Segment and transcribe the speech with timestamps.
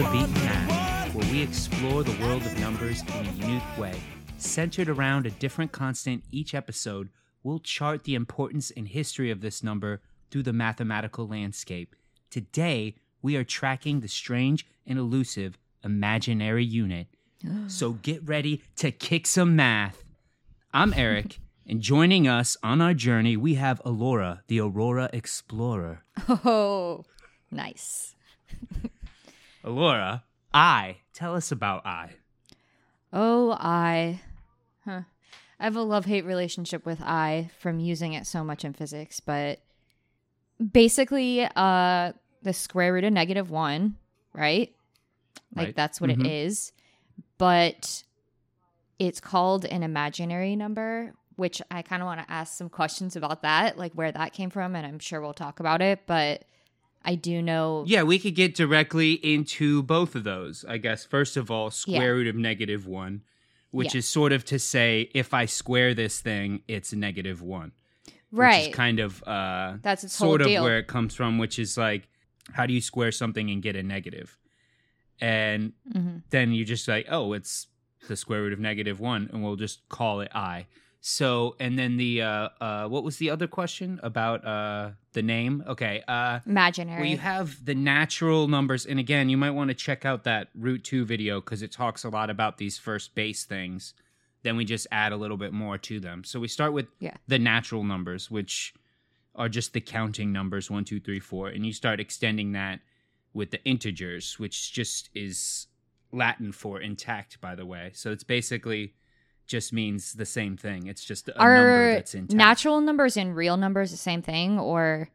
[0.00, 3.94] the beaten path, where we explore the world of numbers in a unique way.
[4.38, 7.10] Centered around a different constant each episode,
[7.42, 11.94] we'll chart the importance and history of this number through the mathematical landscape.
[12.30, 17.08] Today, we are tracking the strange and elusive imaginary unit.
[17.66, 20.02] so get ready to kick some math.
[20.72, 26.04] I'm Eric, and joining us on our journey, we have Alora, the Aurora Explorer.
[26.26, 27.04] Oh,
[27.50, 28.14] nice.
[29.64, 30.98] Alora, I.
[31.12, 32.10] Tell us about I.
[33.12, 34.20] Oh, I.
[34.84, 35.02] Huh.
[35.58, 39.20] I have a love hate relationship with I from using it so much in physics,
[39.20, 39.60] but
[40.72, 43.96] basically, uh, the square root of negative one,
[44.32, 44.74] right?
[45.54, 45.76] Like Right.
[45.76, 46.20] that's what Mhm.
[46.24, 46.72] it is.
[47.36, 48.04] But
[48.98, 53.42] it's called an imaginary number, which I kind of want to ask some questions about
[53.42, 56.06] that, like where that came from, and I'm sure we'll talk about it.
[56.06, 56.44] But
[57.04, 60.64] I do know Yeah, we could get directly into both of those.
[60.68, 62.06] I guess first of all, square Yeah.
[62.08, 63.22] root of negative one,
[63.70, 63.98] which Yeah.
[64.00, 67.72] is sort of to say if I square this thing, it's negative one.
[68.32, 68.58] right.
[68.60, 70.62] Which is kind of uh That's its sort of deal.
[70.62, 72.08] where it comes from, which is like
[72.52, 74.38] how do you square something and get a negative?
[75.20, 77.66] And hmm then you just like, oh, it's
[78.08, 80.66] the square root of negative one, and we'll just call it i.
[81.02, 85.64] So, and then the uh, uh, what was the other question about uh, the name?
[85.66, 87.00] Okay, uh, Imaginary.
[87.00, 90.48] well, you have the natural numbers, and again, you might want to check out that
[90.54, 93.94] root two video because it talks a lot about these first base things.
[94.42, 96.22] Then we just add a little bit more to them.
[96.24, 97.16] So we start with Yeah.
[97.26, 98.74] the natural numbers, which
[99.34, 102.80] are just the counting numbers one, two, three, four, and you start extending that
[103.32, 105.66] with the integers, which just is
[106.12, 107.90] Latin for intact, by the way.
[107.94, 108.94] So it's basically
[109.50, 110.86] just means the same thing.
[110.86, 112.34] It's just a number are that's intact.
[112.36, 115.08] natural numbers and real numbers the same thing, or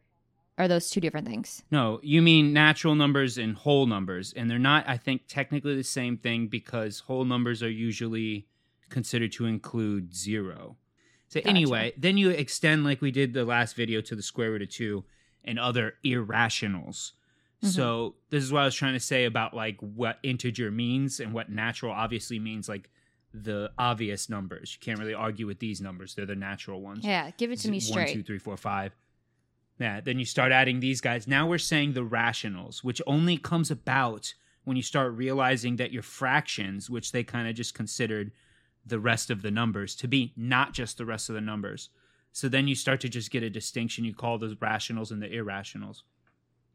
[0.57, 1.63] are those two different things?
[1.72, 4.84] No, you mean natural numbers and whole numbers, and they're not.
[4.88, 8.46] I think technically the same thing because whole numbers are usually
[8.90, 10.75] considered to include zero.
[11.29, 11.50] So Gotcha.
[11.50, 14.69] anyway, then you extend like we did the last video to the square root of
[14.69, 15.06] two
[15.46, 17.13] and other irrationals.
[17.63, 17.67] Mhm.
[17.69, 21.31] So this is what I was trying to say about like what integer means and
[21.34, 22.90] what natural obviously means like
[23.44, 24.78] the obvious numbers.
[24.79, 27.03] You can't really argue with these numbers; they're the natural ones.
[27.03, 28.07] Yeah, give it to me straight.
[28.07, 28.96] One, two, three, four, five.
[29.79, 31.28] Yeah, then you start adding these guys.
[31.28, 36.01] Now we're saying the rationals, which only comes about when you start realizing that your
[36.01, 38.31] fractions, which they kind of just considered
[38.85, 41.90] the rest of the numbers to be not just the rest of the numbers.
[42.31, 44.06] So then you start to just get a distinction.
[44.06, 46.03] You call those rationals and the irrationals.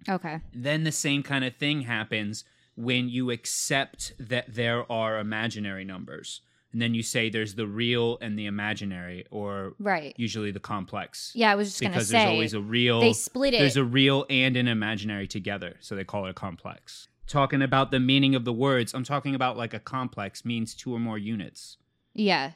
[0.09, 0.41] Okay.
[0.55, 2.45] Then the same kind of thing happens
[2.77, 6.41] when you accept that there are imaginary numbers.
[6.73, 10.15] And then you say there's the real and the imaginary, or Right.
[10.17, 13.13] usually the complex Yeah, I was just gonna because say there's always a real they
[13.13, 13.59] split it.
[13.59, 17.91] there's a real and an imaginary together so they call it a complex talking about
[17.91, 21.19] the meaning of the words i'm talking about like a complex means two or more
[21.19, 21.77] units
[22.15, 22.53] yeah.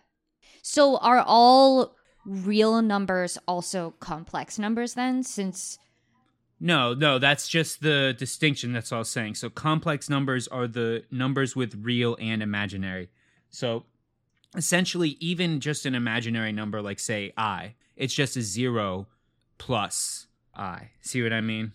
[0.63, 1.95] So are all
[2.27, 5.23] real numbers also complex numbers then?
[5.23, 5.79] Since
[6.61, 10.67] no no that's just the distinction that's all I was saying so complex numbers are
[10.67, 13.11] the numbers with real and imaginary
[13.51, 13.85] so
[14.57, 19.07] essentially even just an imaginary number like say i it's just a zero
[19.59, 21.73] plus i see what i mean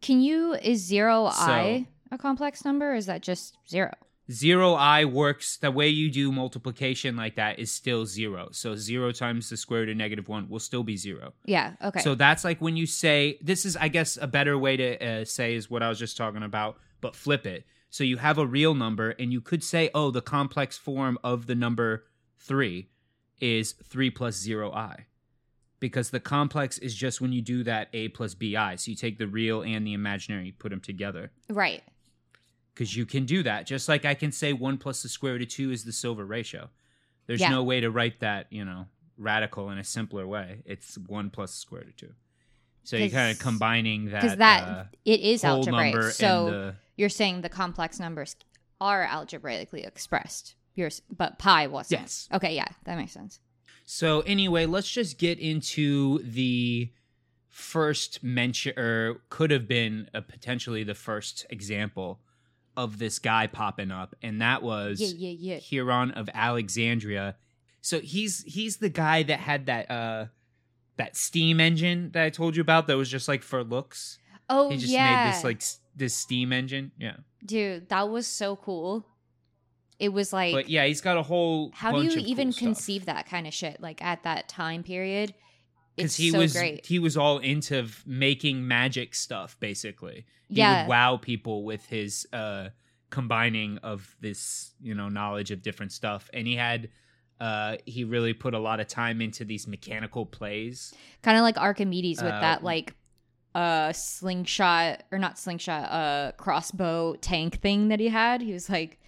[0.00, 2.92] can you is zero So- i a complex number?
[2.92, 3.94] Or is that just zero?
[4.30, 9.10] zero i works the way you do multiplication like that is still zero so zero
[9.12, 11.72] times the square root of negative one will still be zero Yeah.
[11.82, 12.00] Okay.
[12.00, 15.24] so that's like when you say this is i guess a better way to uh,
[15.24, 18.46] say is what i was just talking about but flip it so you have a
[18.46, 22.06] real number and you could say oh the complex form of the number
[22.38, 22.88] three
[23.38, 25.06] is three plus zero i
[25.78, 29.18] because the complex is just when you do that a plus bi so you take
[29.18, 31.82] the real and the imaginary you put them together right.
[32.74, 33.66] because you can do that.
[33.66, 36.24] Just like I can say one plus the square root of two is the silver
[36.24, 36.70] ratio.
[37.26, 37.50] There's Yeah.
[37.50, 38.86] no way to write that, you know,
[39.18, 40.62] radical in a simpler way.
[40.64, 42.14] It's one plus the square root of two.
[42.84, 46.12] So you're kind of combining that Because that uh, it is algebraic.
[46.12, 48.36] So the you're saying the complex numbers
[48.80, 50.54] are algebraically expressed.
[50.74, 52.00] Yours, but pi wasn't.
[52.00, 52.28] Yes.
[52.32, 52.54] Okay.
[52.54, 53.40] Yeah, that makes sense.
[53.84, 56.90] So anyway, let's just get into the
[57.48, 62.20] first mention, or could have been a, potentially the first example
[62.76, 65.28] of this guy popping up, and that was Yeah.
[65.28, 65.54] Yeah.
[65.54, 65.60] Yeah.
[65.60, 67.36] Heron of Alexandria.
[67.82, 70.26] So he's he's the guy that had that uh
[70.96, 74.18] that steam engine that I told you about that was just like for looks.
[74.48, 74.74] Oh yeah.
[74.74, 75.24] he just yeah.
[75.24, 76.92] made this like s- this steam engine.
[76.98, 77.16] Yeah.
[77.44, 79.06] Dude, that was so cool.
[79.98, 82.60] It was like, But yeah, he's got a whole how do you even cool stuff.
[82.66, 83.80] conceive that kind of shit?
[83.80, 85.32] Like at that time period,
[85.96, 86.84] because it's he so was great.
[86.86, 90.82] he was all into v- making magic stuff basically he Yeah.
[90.82, 92.70] would wow people with his uh
[93.10, 96.88] combining of this you know knowledge of different stuff and he had
[97.42, 101.58] uh he really put a lot of time into these mechanical plays Kind of like
[101.58, 102.94] Archimedes with Uh, that like
[103.54, 108.40] uh slingshot or not slingshot, uh crossbow tank thing that he had.
[108.40, 108.98] He was like,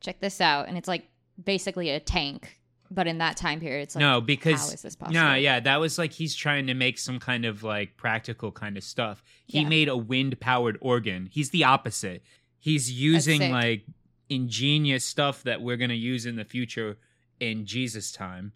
[0.00, 0.68] check this out.
[0.68, 1.04] And it's like
[1.42, 2.58] basically a tank.
[2.90, 5.18] But in that time period, it's like no because how is this possible?
[5.20, 8.76] no yeah that was like he's trying to make some kind of like practical kind
[8.76, 9.68] of stuff he Yeah.
[9.68, 12.22] made a wind powered organ he's the opposite
[12.58, 13.86] he's using like
[14.28, 16.98] ingenious stuff that we're gonna use in the future
[17.42, 18.52] in jesus time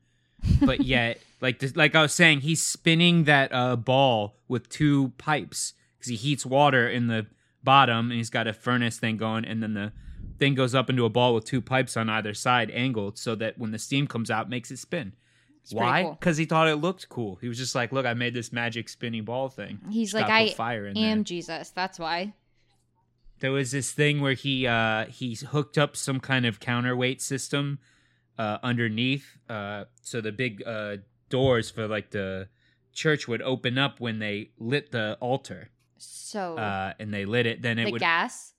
[0.63, 5.13] but yet like this, like i was saying he's spinning that uh ball with two
[5.19, 7.27] pipes because he heats water in the
[7.65, 9.93] bottom and he's got a furnace thing going and then the
[10.39, 13.59] thing goes up into a ball with two pipes on either side angled so that
[13.59, 15.13] when the steam comes out it makes it spin
[15.63, 16.13] It's why cool.
[16.13, 18.89] because he thought it looked cool he was just like look i made this magic
[18.89, 21.25] spinning ball thing He's Just like, "I fire in am there.
[21.25, 21.71] Jesus.
[21.71, 22.35] That's why.
[23.41, 27.79] there was this thing where he uh he hooked up some kind of counterweight system
[28.39, 30.97] uh underneath uh so the big uh
[31.29, 32.49] doors for like the
[32.93, 35.69] church would open up when they lit the altar.
[35.99, 38.55] So uh and they lit it then it the would gas.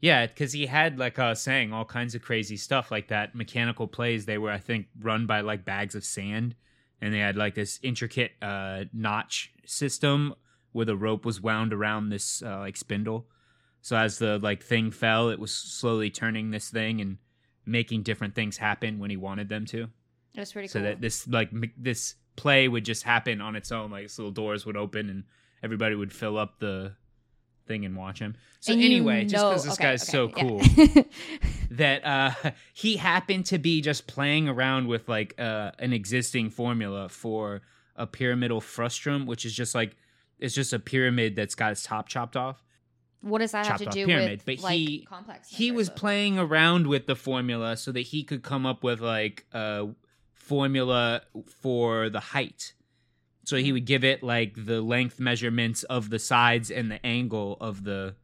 [0.00, 3.34] yeah because he had like i was saying all kinds of crazy stuff like that.
[3.34, 6.54] Mechanical plays they were i think run by like bags of sand
[7.00, 10.34] and they had like this intricate uh notch system
[10.72, 13.26] where the rope was wound around this uh, like spindle.
[13.82, 17.18] So as the like thing fell it was slowly turning this thing and
[17.66, 19.88] making different things happen when he wanted them to
[20.34, 20.86] It was pretty so cool.
[20.86, 24.32] So that this like this play would just happen on its own like its little
[24.32, 25.24] doors would open and
[25.62, 26.94] everybody would fill up the
[27.66, 30.60] thing and watch him so And anyway just because this okay, guy's so okay, cool
[30.62, 31.02] yeah.
[31.72, 37.08] that uh he happened to be just playing around with like uh an existing formula
[37.08, 37.60] for
[37.94, 39.94] a pyramidal frustrum which is just like
[40.40, 42.64] it's just a pyramid that's got its top chopped off
[43.22, 45.48] what does that have to do pyramid, with but like he- complex?
[45.48, 45.94] he was though?
[45.94, 49.88] playing around with the formula so that he could come up with like a
[50.32, 51.22] formula
[51.60, 52.74] for the height
[53.44, 57.56] so he would give it like the length measurements of the sides and the angle
[57.60, 58.14] of the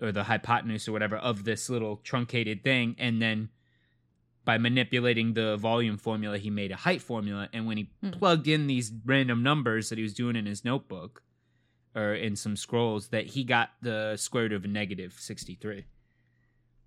[0.00, 3.48] or the hypotenuse or whatever of this little truncated thing and then
[4.44, 8.10] by manipulating the volume formula he made a height formula and when he Hmm.
[8.10, 11.22] plugged in these random numbers that he was doing in his notebook
[11.96, 15.84] or in some scrolls that he got the square root of a negative 63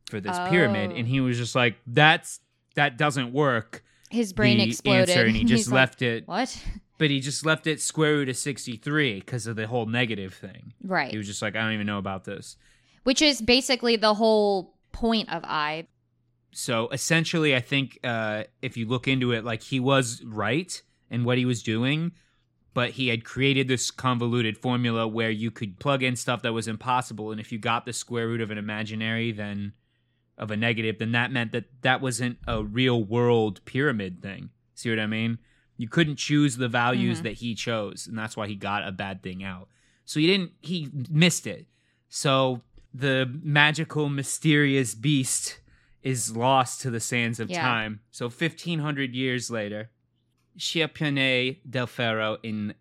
[0.09, 0.95] for this pyramid Oh.
[0.95, 2.39] and he was just like that's
[2.75, 5.09] that doesn't work His brain exploded.
[5.09, 6.63] answer and he just like, left it What?
[6.97, 10.73] but he just left it square root of 63 because of the whole negative thing
[10.83, 11.11] Right.
[11.11, 12.55] he was just like i don't even know about this
[13.03, 15.87] Which is basically the whole point of I.
[16.51, 21.23] so essentially i think uh, if you look into it like he was right in
[21.23, 22.11] what he was doing
[22.79, 26.65] but he had created this convoluted formula where you could plug in stuff that was
[26.65, 29.73] impossible and if you got the square root of an imaginary then
[30.37, 34.49] of a negative then that meant that that wasn't a real world pyramid thing.
[34.75, 35.39] See what i mean?
[35.75, 37.23] You couldn't choose the values Mhm.
[37.23, 39.67] that he chose and that's why he got a bad thing out.
[40.05, 41.67] So he didn't he missed it.
[42.07, 42.61] So
[42.93, 45.59] the magical mysterious beast
[46.01, 47.61] is lost to the sands of Yeah.
[47.61, 47.99] time.
[48.09, 49.89] So 1500 years later
[50.59, 52.73] Scipione del Ferro in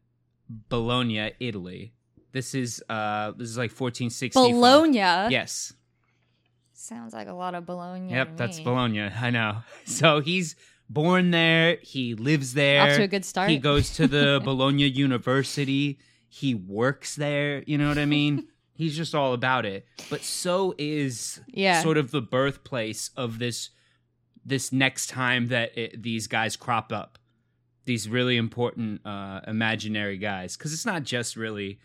[0.68, 1.92] Bologna, Italy.
[2.32, 4.38] This is uh this is like 1460.
[4.38, 4.99] Bologna.
[5.32, 5.73] Yes.
[6.73, 8.12] Sounds like a lot of Bologna.
[8.12, 8.64] Yep, that's me.
[8.64, 9.02] Bologna.
[9.02, 9.58] I know.
[9.85, 10.54] So he's
[10.88, 12.82] born there, he lives there.
[12.82, 13.50] Off to a good start.
[13.50, 15.99] He goes to the Bologna University.
[16.28, 18.49] He works there, you know what I mean?
[18.75, 19.87] He's just all about it.
[20.08, 21.82] But so is Yeah.
[21.82, 23.70] sort of the birthplace of this
[24.44, 27.18] this next time that it, these guys crop up.
[27.88, 31.78] These really important uh imaginary guys cuz it's not just really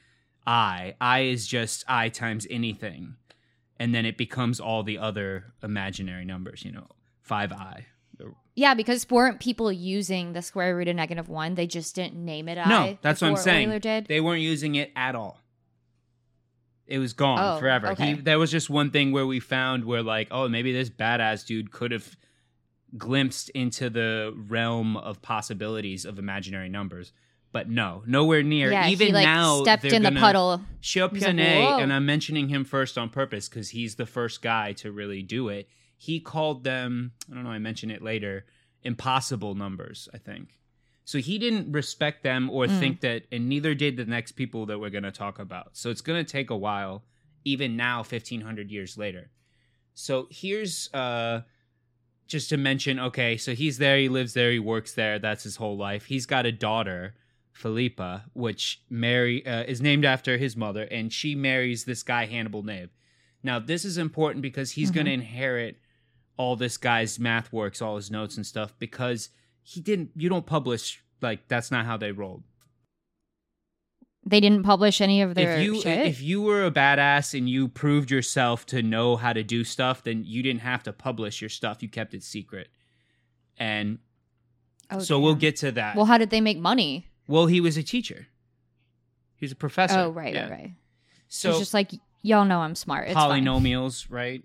[0.45, 0.95] I.
[0.99, 3.15] I is just I times anything.
[3.79, 6.87] And then it becomes all the other imaginary numbers, you know,
[7.27, 7.85] 5i.
[8.55, 11.55] Yeah, because weren't people using the square root of negative one?
[11.55, 12.99] They just didn't name it I No, I.
[13.01, 13.69] that's what I'm saying.
[14.07, 15.39] They weren't using it at all.
[16.85, 17.87] It was gone Oh, forever.
[17.93, 18.07] okay.
[18.07, 21.45] He there was just one thing where we found where like, oh, maybe this badass
[21.47, 22.15] dude could have
[22.97, 27.11] glimpsed into the realm of possibilities of imaginary numbers.
[27.51, 28.71] But no, nowhere near.
[28.71, 30.61] yeah, Even he like now, stepped in the puddle.
[30.81, 34.91] Chopionet, "Whoa." and I'm mentioning him first on purpose because he's the first guy to
[34.91, 35.69] really do it.
[35.97, 38.45] He called them, I don't know, I mention it later,
[38.83, 40.59] impossible numbers, I think.
[41.05, 42.79] So he didn't respect them or Mm.
[42.79, 45.77] think that, and neither did the next people that we're going to talk about.
[45.77, 47.03] So it's going to take a while,
[47.45, 49.29] even now, 1500 years later.
[49.93, 51.41] So here's uh,
[52.27, 55.57] just to mention okay, so he's there, he lives there, he works there, that's his
[55.57, 56.05] whole life.
[56.05, 57.15] He's got a daughter,
[57.51, 62.63] Philippa, which Mary uh, is named after his mother, and she marries this guy, Hannibal
[62.63, 62.89] Nave.
[63.43, 64.95] Now, this is important because he's Mm-hmm.
[64.95, 65.77] going to inherit
[66.37, 69.29] all this guy's math works, all his notes and stuff because
[69.61, 72.43] he didn't you don't publish like that's not how they rolled.
[74.25, 76.07] They didn't publish any of their if you shit.
[76.07, 80.03] if you were a badass and you proved yourself to know how to do stuff,
[80.03, 81.83] then you didn't have to publish your stuff.
[81.83, 82.69] You kept it secret.
[83.57, 83.99] And
[84.91, 85.95] Oh, so we'll get to that.
[85.95, 87.07] Well, how did they make money?
[87.27, 88.27] Well, he was a teacher.
[89.35, 89.97] He was a professor.
[89.99, 90.43] Oh, right, Yeah.
[90.43, 90.71] right, right.
[91.27, 93.07] So it's just like y'all know I'm smart.
[93.07, 93.43] It's fine.
[93.43, 94.43] polynomials, right?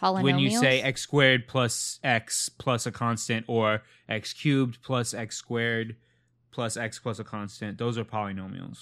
[0.00, 0.22] Polynomials.
[0.22, 5.36] When you say x squared plus x plus a constant or x cubed plus x
[5.36, 5.96] squared
[6.56, 8.78] plus x plus a constant, those are polynomials.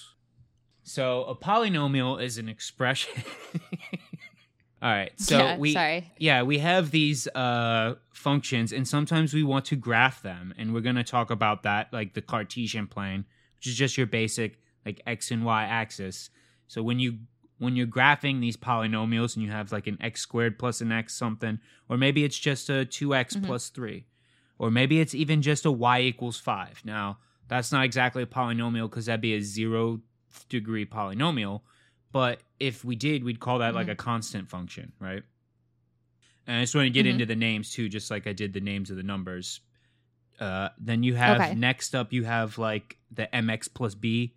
[0.85, 3.12] So a polynomial is an expression.
[4.83, 5.12] All right.
[5.19, 6.12] So yeah, we sorry.
[6.19, 10.83] yeah, we have these uh, functions, and sometimes we want to graph them, and we're
[10.83, 13.25] going to talk about that, like the Cartesian plane,
[13.57, 16.28] which is just your basic like x and y axis.
[16.69, 17.19] So when you
[17.59, 21.14] when you're graphing these polynomials, and you have like an x squared plus an x
[21.14, 23.47] something, or maybe it's just a two x Mhm.
[23.47, 24.04] plus three,
[24.59, 26.83] or maybe it's even just a y equals five.
[26.85, 30.01] Now that's not exactly a polynomial because that'd be a zero
[30.49, 31.63] degree polynomial.
[32.13, 33.93] But if we did, we'd call that like Mhm.
[33.93, 35.23] a constant function, right?
[36.47, 37.11] And I just want to get Mhm.
[37.11, 39.61] into the names too, just like I did the names of the numbers.
[40.39, 41.55] Uh, then you have Okay.
[41.55, 44.35] next up, you have like the mx plus b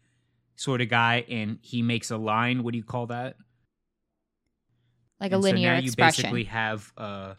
[0.56, 2.64] sort of guy, and he makes a line.
[2.64, 3.38] What do you call that?
[5.20, 7.36] Like a linear so now you basically have uh,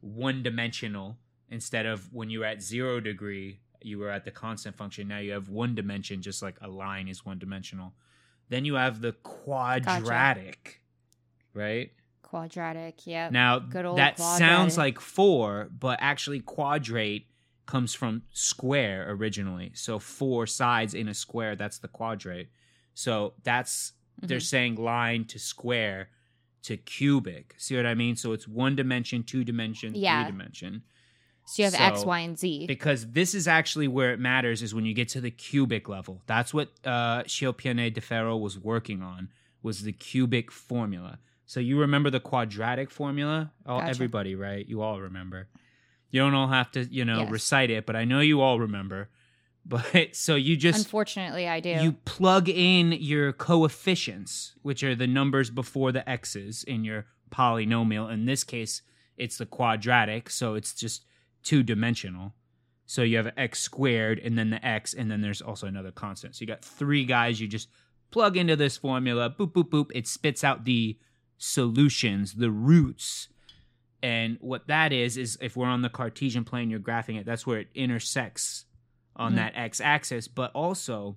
[0.00, 1.18] one dimensional
[1.50, 5.06] instead of when you're at zero degree, you were at the constant function.
[5.06, 7.94] Now you have one dimension, just like a line is one dimensional.
[8.48, 10.80] Then you have the quadratic,
[11.54, 11.92] right?
[12.22, 13.06] Quadratic.
[13.06, 13.28] Yeah.
[13.30, 17.28] Now Good old that sounds like four, but actually quadrate
[17.66, 19.70] comes from square originally.
[19.74, 22.48] So four sides in a square, that's the quadrate.
[22.94, 24.42] So that's they're Mhm.
[24.42, 26.08] saying line to square
[26.62, 27.54] to cubic.
[27.58, 28.16] See what I mean?
[28.16, 30.24] So it's one dimension, two dimension, Yeah.
[30.24, 30.82] three dimension.
[31.48, 32.66] So you have X, so- Y, and Z.
[32.66, 36.22] Because this is actually where it matters is when you get to the cubic level.
[36.26, 39.28] That's what uh de Ferro was working on
[39.62, 41.18] was the cubic formula.
[41.46, 43.52] So you remember the quadratic formula?
[43.64, 43.90] Oh, Gotcha.
[43.90, 44.68] everybody, right?
[44.68, 45.48] You all remember.
[46.10, 47.30] You don't all have to, you know, Yes.
[47.30, 49.08] recite it, but I know you all remember.
[49.68, 51.70] But so you just Unfortunately, I do.
[51.70, 58.10] you plug in your coefficients, which are the numbers before the x's in your polynomial.
[58.12, 58.82] In this case,
[59.16, 61.04] it's the quadratic, so it's just
[61.46, 62.34] two dimensional.
[62.84, 66.34] So you have x squared and then the x, and then there's also another constant.
[66.36, 67.68] So you got three guys you just
[68.10, 69.90] plug into this formula, boop, boop, boop.
[69.94, 70.98] It spits out the
[71.38, 73.28] solutions, the roots.
[74.02, 77.46] And what that is, is if we're on the Cartesian plane, you're graphing it, that's
[77.46, 78.64] where it intersects
[79.16, 79.36] on Mhm.
[79.36, 80.28] that x axis.
[80.28, 81.16] But also,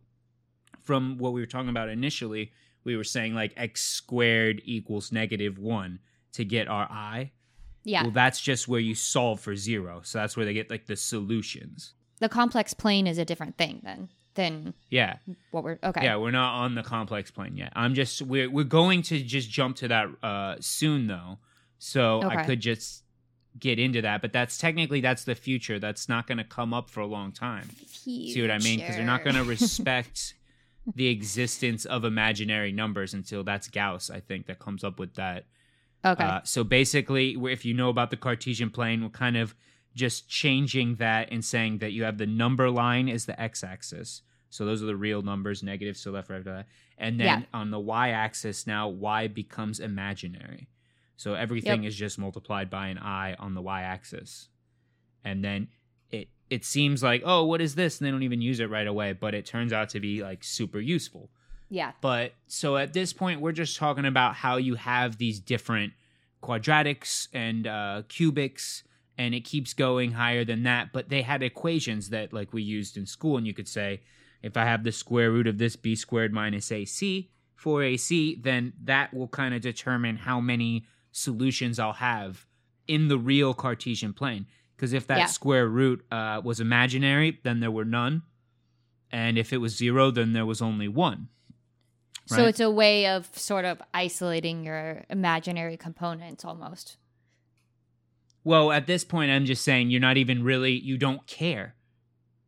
[0.81, 2.51] from what we were talking about initially,
[2.83, 5.99] we were saying like x squared equals negative one
[6.33, 7.31] to get our i.
[7.83, 8.03] yeah.
[8.03, 10.01] Well, that's just where you solve for zero.
[10.03, 11.93] So that's where they get like the solutions.
[12.19, 15.17] the complex plane is a different thing then than Yeah.
[15.51, 16.03] what we're okay.
[16.03, 17.71] Yeah, we're not on the complex plane yet.
[17.75, 21.39] I'm just we're we're going to just jump to that uh soon though.
[21.77, 23.03] So I could just
[23.57, 25.79] get into that, but that's technically that's the future.
[25.79, 27.69] That's not going to come up for a long time.
[27.95, 28.79] See what I mean?
[28.79, 30.35] Because they're not going to respect
[30.95, 35.45] the existence of imaginary numbers until that's Gauss, I think, that comes up with that.
[36.05, 36.23] Okay.
[36.23, 39.55] Uh, so basically, if you know about the Cartesian plane, we're kind of
[39.95, 44.21] just changing that and saying that you have the number line is the x-axis.
[44.49, 46.65] So those are the real numbers, negative, so left, right, right.
[46.97, 47.45] And then Yeah.
[47.53, 50.67] on the y-axis now, y becomes imaginary.
[51.17, 54.49] So everything is just multiplied by an i on the y-axis.
[55.23, 55.67] And then
[56.09, 57.99] it it seems like, oh, what is this?
[57.99, 60.43] And they don't even use it right away, but it turns out to be like
[60.43, 61.29] super useful.
[61.69, 61.91] Yeah.
[62.01, 65.93] But so at this point, we're just talking about how you have these different
[66.41, 68.83] quadratics and uh, cubics,
[69.17, 70.91] and it keeps going higher than that.
[70.93, 74.01] But they had equations that, like we used in school, and you could say,
[74.41, 78.73] if I have the square root of this b squared minus ac for ac, then
[78.83, 82.45] that will kind of determine how many solutions I'll have
[82.87, 84.47] in the real Cartesian plane.
[84.75, 85.25] Because if that Yeah.
[85.25, 88.21] square root uh, was imaginary, then there were none.
[89.11, 91.27] And if it was zero, then there was only one.
[92.37, 96.97] So it's a way of sort of isolating your imaginary components almost.
[98.43, 101.75] Well, at this point, I'm just saying you're not even really you don't care.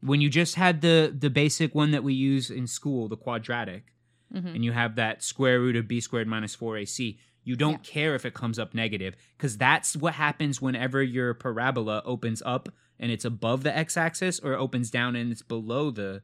[0.02, 3.94] When you just had the the basic one that we use in school, the quadratic,
[4.32, 7.92] hmm and you have that square root of b squared minus 4ac, you don't Yeah.
[7.94, 12.70] care if it comes up negative because that's what happens whenever your parabola opens up
[13.00, 16.22] and it's above the x-axis or opens down and it's below the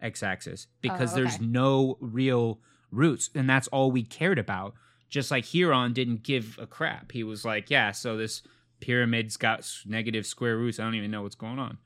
[0.00, 2.60] x-axis because Oh, there's no real
[2.90, 4.74] roots and that's all we cared about
[5.08, 7.12] Just like Heron didn't give a crap.
[7.12, 8.42] He was like, yeah, so this
[8.80, 10.78] pyramid's got negative square roots.
[10.78, 11.78] I don't even know what's going on.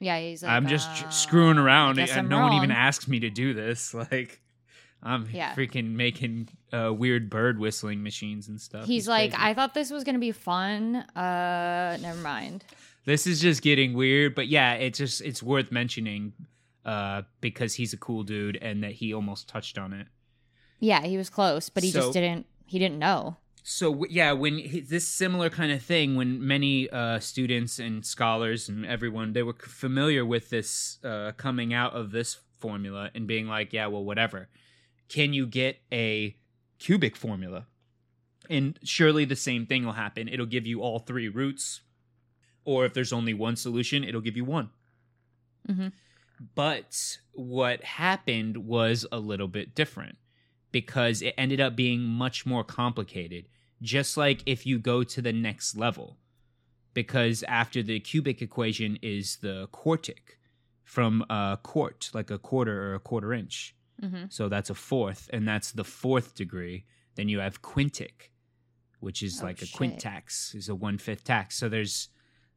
[0.00, 2.00] Yeah, he's like, I'm just uh, screwing around.
[2.00, 2.78] I I'm no one even wrong.
[2.78, 3.94] asks me to do this.
[4.12, 4.40] Like,
[5.04, 5.54] I'm Yeah.
[5.54, 8.84] freaking making uh, weird bird whistling machines and stuff.
[8.86, 9.44] He's like, crazy.
[9.50, 10.96] I thought this was gonna be fun.
[10.96, 12.64] Uh, never mind.
[13.04, 14.34] this is just getting weird.
[14.34, 16.32] But yeah, it's just it's worth mentioning
[16.84, 20.06] uh, because he's a cool dude and that he almost touched on it.
[20.82, 22.46] Yeah, he was close, but he So- just didn't.
[22.66, 23.36] He didn't know.
[23.62, 28.68] So yeah, when he- this similar kind of thing, when many uh, students and scholars
[28.68, 33.46] and everyone they were familiar with this uh, coming out of this formula and being
[33.46, 34.48] like, yeah, well, whatever.
[35.08, 36.36] Can you get a
[36.80, 37.66] cubic formula?
[38.50, 40.26] And surely the same thing will happen.
[40.28, 41.82] It'll give you all three roots,
[42.64, 44.70] or if there's only one solution, it'll give you one.
[45.68, 45.92] Mhm.
[46.56, 50.18] But what happened was a little bit different
[50.72, 53.46] because it ended up being much more complicated.
[53.80, 56.16] Just like if you go to the next level,
[56.94, 60.38] because after the cubic equation is the quartic
[60.84, 63.74] from a quart, like a quarter or a quarter inch.
[64.00, 66.84] hmm So that's a fourth, and that's the fourth degree.
[67.14, 68.30] Then you have quintic,
[69.00, 69.78] which is Oh, like a shit.
[69.78, 71.56] quintax, is a one fifth tax.
[71.56, 72.08] So there's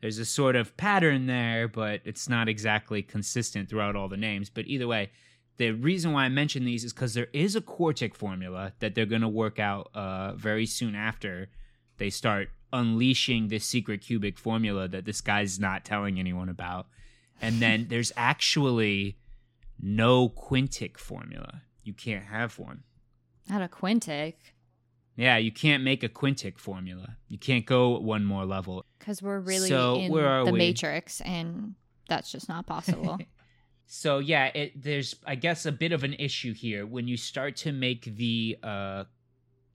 [0.01, 4.49] there's a sort of pattern there, but it's not exactly consistent throughout all the names.
[4.49, 5.11] But either way,
[5.57, 9.05] the reason why I mention these is because there is a quartic formula that they're
[9.05, 11.49] going to work out uh, very soon after
[11.97, 16.87] they start unleashing this secret cubic formula that this guy's not telling anyone about.
[17.41, 19.17] And then there's actually
[19.81, 21.61] no quintic formula.
[21.83, 22.83] You can't have one.
[23.49, 24.33] Not a quintic,
[25.15, 27.15] Yeah, you can't make a quintic formula.
[27.29, 28.83] You can't go one more level.
[28.99, 30.57] because we're really So, in the we?
[30.57, 31.75] Matrix, and
[32.09, 33.19] that's just not possible.
[33.85, 37.55] So yeah, it, there's I guess a bit of an issue here when you start
[37.57, 39.03] to make the uh,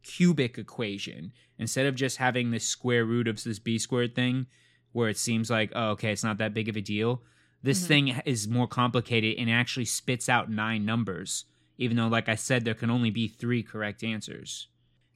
[0.03, 4.47] cubic equation instead of just having this square root of this b squared thing,
[4.93, 7.23] where it seems like oh okay it's not that big of a deal.
[7.63, 7.87] This Mhm.
[7.89, 11.45] thing is more complicated and actually spits out nine numbers,
[11.79, 14.69] even though like I said there can only be three correct answers.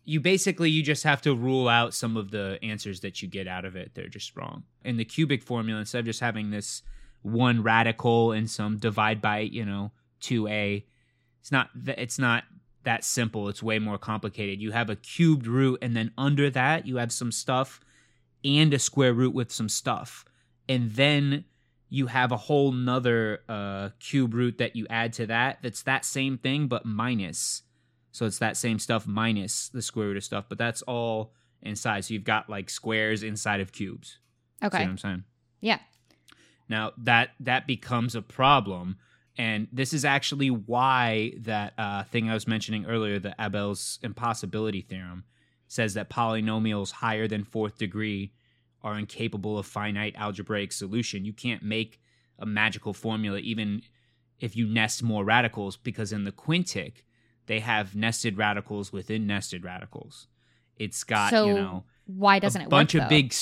[0.05, 3.49] You basically you just have to rule out some of the answers that you get
[3.49, 3.95] out of it.
[3.95, 4.65] They're just wrong.
[4.85, 6.83] In the cubic formula, instead of just having this
[7.25, 10.85] one radical and some divide by you know 2a
[11.41, 12.45] it's not th- it's not
[12.85, 13.49] that simple.
[13.49, 14.61] It's way more complicated.
[14.61, 17.81] You have a cubed root and then under that you have some stuff
[18.45, 20.25] and a square root with some stuff.
[20.69, 21.45] And then
[21.89, 26.05] you have a whole nother uh, cube root that you add to that that's that
[26.05, 27.63] same thing but minus.
[28.13, 31.33] So it's that same stuff minus the square root of stuff but that's all
[31.63, 34.19] inside so you've got like squares inside of cubes.
[34.63, 34.79] Okay.
[34.79, 35.25] See what i'm saying?
[35.61, 35.79] Yeah.
[36.69, 38.97] Now that that becomes a problem,
[39.37, 44.81] and this is actually why that uh, thing I was mentioning earlier, the Abel's impossibility
[44.81, 45.25] theorem,
[45.69, 48.33] says that polynomials higher than fourth degree
[48.83, 51.25] are incapable of finite algebraic solution.
[51.25, 52.01] You can't make
[52.39, 53.83] a magical formula even
[54.41, 57.05] if you nest more radicals, because in the quintic
[57.47, 60.27] they have nested radicals within nested radicals.
[60.77, 63.05] It's got so you know why doesn't a it bunch work?
[63.05, 63.17] of though?
[63.17, 63.35] big.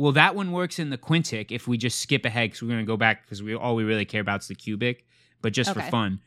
[0.00, 1.52] Well, that one works in the quintic.
[1.52, 3.84] If we just skip ahead, because we're going to go back because we all we
[3.84, 5.04] really care about is the cubic.
[5.42, 6.20] But just for fun,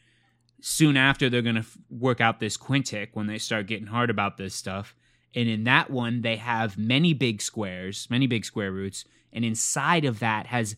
[0.61, 4.11] soon after they're going to f- work out this quintic when they start getting hard
[4.11, 4.95] about this stuff.
[5.33, 10.05] And in that one, they have many big squares, many big square roots, and inside
[10.05, 10.75] of that has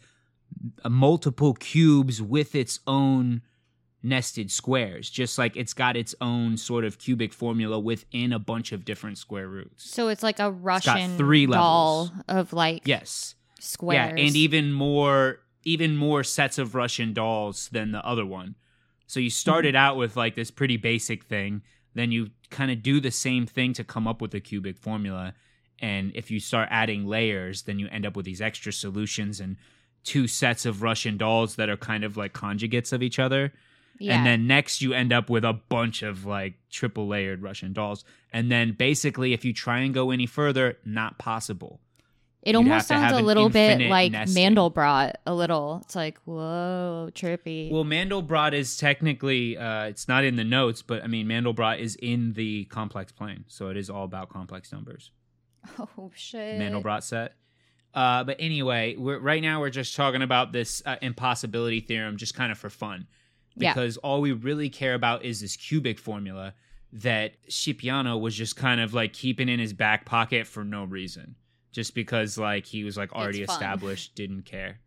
[0.89, 3.41] multiple cubes with its own
[4.05, 8.71] nested squares, just like it's got its own sort of cubic formula within a bunch
[8.71, 9.89] of different square roots.
[9.89, 12.23] So it's like a Russian three doll levels.
[12.27, 13.35] of like Yes.
[13.59, 14.13] squares.
[14.17, 18.53] Yeah, and even more even more sets of Russian dolls than the other one.
[19.07, 19.83] So you started Mm-hmm.
[19.85, 21.63] out with like this pretty basic thing,
[21.95, 25.33] then you kind of do the same thing to come up with a cubic formula.
[25.79, 29.57] And if you start adding layers, then you end up with these extra solutions and
[30.03, 33.51] two sets of Russian dolls that are kind of like conjugates of each other.
[33.99, 34.17] Yeah.
[34.17, 38.03] And then next you end up with a bunch of like triple layered Russian dolls.
[38.31, 41.79] And then basically if you try and go any further, not possible.
[42.41, 44.55] it you'd almost sounds a little bit like nesting.
[44.55, 45.13] Mandelbrot.
[45.25, 45.81] A little.
[45.85, 47.71] It's like whoa, trippy.
[47.71, 51.95] Well, Mandelbrot is technically uh, it's not in the notes, but I mean Mandelbrot is
[51.95, 55.11] in the complex plane, so it is all about complex numbers.
[55.79, 56.59] oh shit.
[56.59, 57.33] Mandelbrot set.
[57.93, 62.35] Uh, but anyway, we're, right now we're just talking about this uh, impossibility theorem, just
[62.35, 63.07] kind of for fun,
[63.55, 63.73] Yeah.
[63.73, 66.53] because all we really care about is this cubic formula
[66.93, 71.35] that Scipione was just kind of like keeping in his back pocket for no reason,
[71.71, 74.79] just because like he was like already established, didn't care.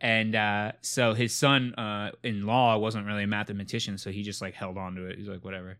[0.00, 4.40] And uh, so his son uh, in law wasn't really a mathematician, so he just
[4.40, 5.18] like held on to it.
[5.18, 5.78] He's like, whatever.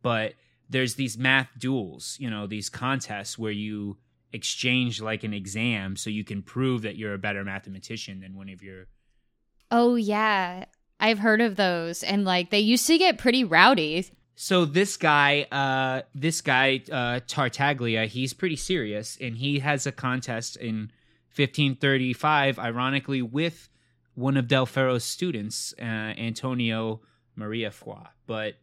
[0.00, 0.34] But
[0.70, 3.98] there's these math duels, you know, these contests where you
[4.32, 8.48] exchange like an exam so you can prove that you're a better mathematician than one
[8.48, 8.86] of your
[9.70, 10.64] Oh yeah.
[11.00, 14.06] I've heard of those and like they used to get pretty rowdy.
[14.34, 19.90] So this guy, uh, this guy uh, Tartaglia, he's pretty serious, and he has a
[19.92, 20.92] contest in
[21.34, 23.68] 1535, ironically, with
[24.14, 27.00] one of Del Ferro's students, uh, Antonio
[27.36, 28.06] Maria Foix.
[28.26, 28.54] But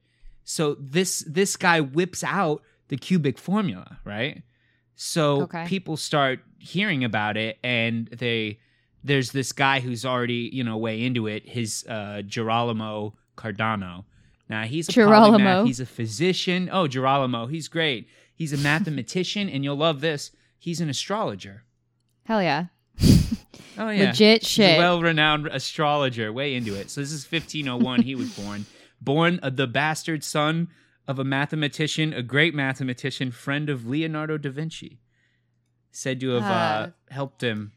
[0.44, 4.44] so this this guy whips out the cubic formula, right?
[4.96, 5.66] So Okay.
[5.68, 8.60] people start hearing about it, and they
[9.06, 11.48] there's this guy who's already you know way into it.
[11.48, 14.04] His uh, Girolamo Cardano.
[14.50, 15.38] Now he's a Girolamo.
[15.38, 15.66] polymath.
[15.68, 16.70] He's a physician.
[16.72, 18.08] Oh, Girolamo, he's great.
[18.36, 20.32] He's a mathematician, and you'll love this.
[20.60, 21.64] He's an astrologer.
[22.26, 22.66] Hell yeah.
[23.78, 24.78] Oh yeah, Legit shit.
[24.78, 26.32] a well-renowned astrologer.
[26.32, 26.90] Way into it.
[26.90, 28.04] So this is 1501.
[28.04, 28.66] he was born,
[29.02, 30.70] born uh, the bastard son
[31.10, 35.00] of a mathematician, a great mathematician, friend of Leonardo da Vinci.
[35.92, 36.88] Said to have uh, Ah.
[37.10, 37.74] helped him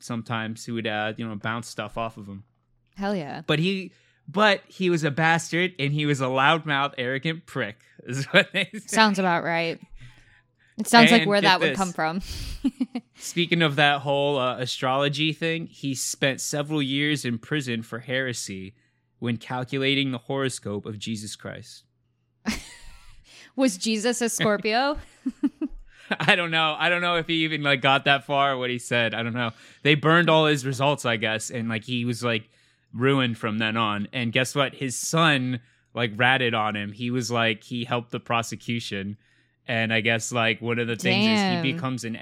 [0.00, 0.64] sometimes.
[0.64, 2.44] He would, uh, you know, bounce stuff off of him.
[2.96, 3.42] Hell yeah.
[3.46, 3.92] But he,
[4.28, 7.76] but he was a bastard, and he was a loudmouth, arrogant prick.
[8.06, 8.80] Is what they say.
[8.86, 9.78] Sounds about right.
[10.78, 11.76] It sounds like where that would this.
[11.76, 12.22] come from.
[13.16, 18.74] Speaking of that whole uh, astrology thing, he spent several years in prison for heresy
[19.18, 21.84] when calculating the horoscope of Jesus Christ.
[23.56, 24.96] Was Jesus a Scorpio?
[26.20, 26.76] I don't know.
[26.78, 29.14] I don't know if he even like got that far or what he said.
[29.14, 29.50] I don't know.
[29.82, 32.48] They burned all his results, I guess, and like he was like
[32.92, 34.08] ruined from then on.
[34.12, 34.74] And guess what?
[34.74, 35.60] His son
[35.94, 36.92] like ratted on him.
[36.92, 39.16] He was like he helped the prosecution.
[39.68, 42.18] And I guess like one of the things is he becomes an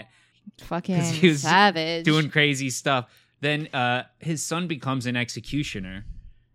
[0.58, 2.04] Fucking he was savage.
[2.04, 3.06] doing crazy stuff.
[3.40, 6.04] Then uh, his son becomes an executioner,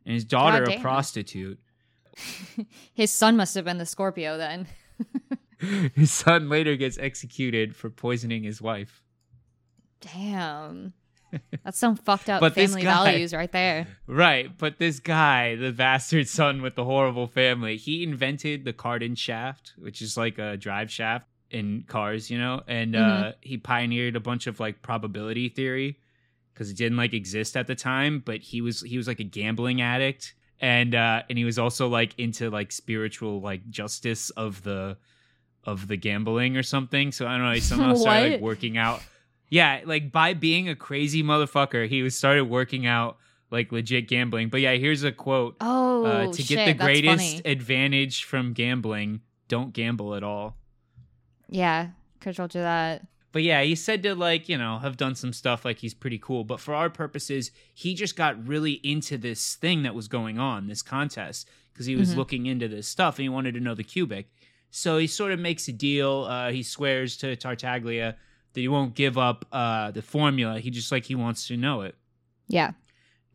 [0.05, 1.59] and his daughter a prostitute.
[2.93, 4.67] His son must have been the Scorpio then.
[5.95, 9.01] His son later gets executed for poisoning his wife.
[10.01, 10.93] Damn.
[11.63, 13.87] That's some fucked up But family guy- values right there.
[14.07, 19.15] Right, but this guy, the bastard son with the horrible family, he invented the Cardan
[19.15, 24.15] shaft, which is like a drive shaft in cars, you know, and uh, he pioneered
[24.15, 25.99] a bunch of like probability theory
[26.53, 28.21] because it didn't like exist at the time.
[28.23, 31.87] But he was he was like a gambling addict, and uh, and he was also
[31.87, 34.97] like into like spiritual like justice of the
[35.65, 37.11] of the gambling or something.
[37.11, 37.53] So I don't know.
[37.53, 39.01] He somehow started like working out.
[39.49, 43.17] Yeah, like by being a crazy motherfucker, he was started working out
[43.51, 44.49] like legit gambling.
[44.49, 45.55] But yeah, here's a quote.
[45.61, 50.57] Oh, uh, to shit, get the greatest advantage from gambling, don't gamble at all.
[51.49, 53.05] Yeah, could told you that.
[53.31, 56.19] But yeah, he said to like, you know, have done some stuff like he's pretty
[56.19, 56.43] cool.
[56.43, 60.67] But for our purposes, he just got really into this thing that was going on,
[60.67, 62.17] this contest, because he was Mhm.
[62.17, 64.29] looking into this stuff and he wanted to know the cubic.
[64.75, 66.23] So he sort of makes a deal.
[66.27, 68.15] Uh, he swears to Tartaglia
[68.53, 70.59] that he won't give up uh, the formula.
[70.59, 71.93] He just like he wants to know it.
[72.47, 72.71] Yeah,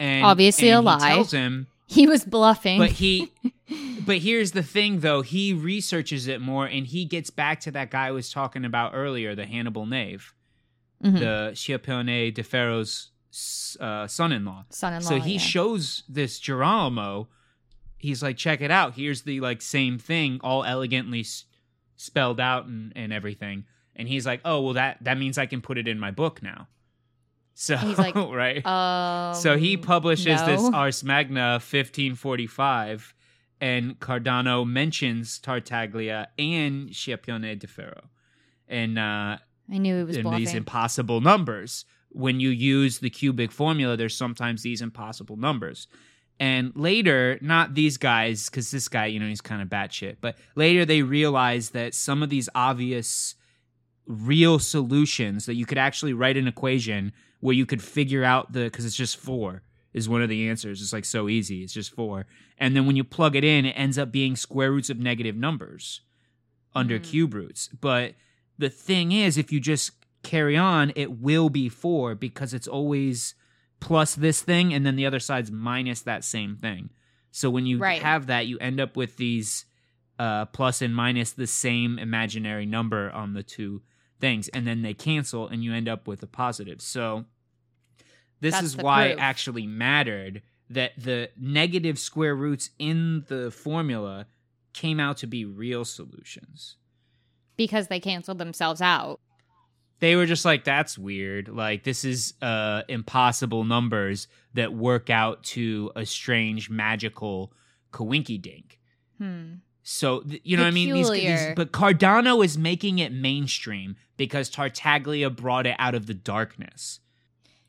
[0.00, 1.08] And Obviously and a he lie.
[1.14, 2.78] tells him he was bluffing.
[2.80, 3.30] but he
[4.04, 7.90] but here's the thing though he researches it more and he gets back to that
[7.90, 10.34] guy I was talking about earlier the Hannibal Nave
[11.04, 11.18] Mhm.
[11.20, 13.10] the scipione de ferro's
[13.78, 15.08] uh, son-in-law son-in-law.
[15.08, 15.38] so he yeah.
[15.38, 17.28] shows this Girolamo.
[17.98, 18.94] He's like, check it out.
[18.94, 21.44] Here's the like same thing, all elegantly s-
[21.96, 23.64] spelled out and, and everything.
[23.96, 26.42] And he's like, oh well, that that means I can put it in my book
[26.42, 26.68] now.
[27.60, 28.64] So He's like, right.
[28.64, 30.62] Um, so he publishes this.
[30.72, 33.14] Ars Magna 1545,
[33.60, 38.10] and Cardano mentions Tartaglia and Scipione de Ferro,
[38.68, 39.38] and uh,
[39.72, 40.38] I knew it was and bluffing.
[40.44, 41.84] these impossible numbers.
[42.10, 45.88] When you use the cubic formula, there's sometimes these impossible numbers.
[46.40, 50.36] And later, not these guys, because this guy, you know, he's kind of batshit, but
[50.54, 53.34] later they realize that some of these obvious
[54.06, 58.64] real solutions that you could actually write an equation where you could figure out the,
[58.64, 60.80] because it's just four is one of the answers.
[60.80, 61.62] It's like so easy.
[61.62, 62.26] It's just four.
[62.56, 65.36] And then when you plug it in, it ends up being square roots of negative
[65.36, 66.02] numbers
[66.74, 67.02] under Mm.
[67.04, 67.68] cube roots.
[67.80, 68.14] But
[68.56, 73.34] the thing is, if you just carry on, it will be four because it's always
[73.80, 76.90] plus this thing, and then the other side's minus that same thing.
[77.30, 78.02] So when you Right.
[78.02, 79.64] have that, you end up with these
[80.18, 83.82] uh, plus and minus the same imaginary number on the two
[84.18, 86.80] things, and then they cancel, and you end up with a positive.
[86.82, 87.24] So
[88.40, 94.26] this That's is why it actually mattered that the negative square roots in the formula
[94.72, 96.76] came out to be real solutions.
[97.56, 99.18] because they canceled themselves out.
[100.00, 105.42] They were just like that's weird like this is uh impossible numbers that work out
[105.42, 107.52] to a strange magical
[107.92, 108.78] coinky dink
[109.18, 109.54] Hmm.
[109.82, 110.92] So th- you know what I mean?
[110.92, 116.14] These, these, but Cardano is making it mainstream because Tartaglia brought it out of the
[116.14, 117.00] darkness.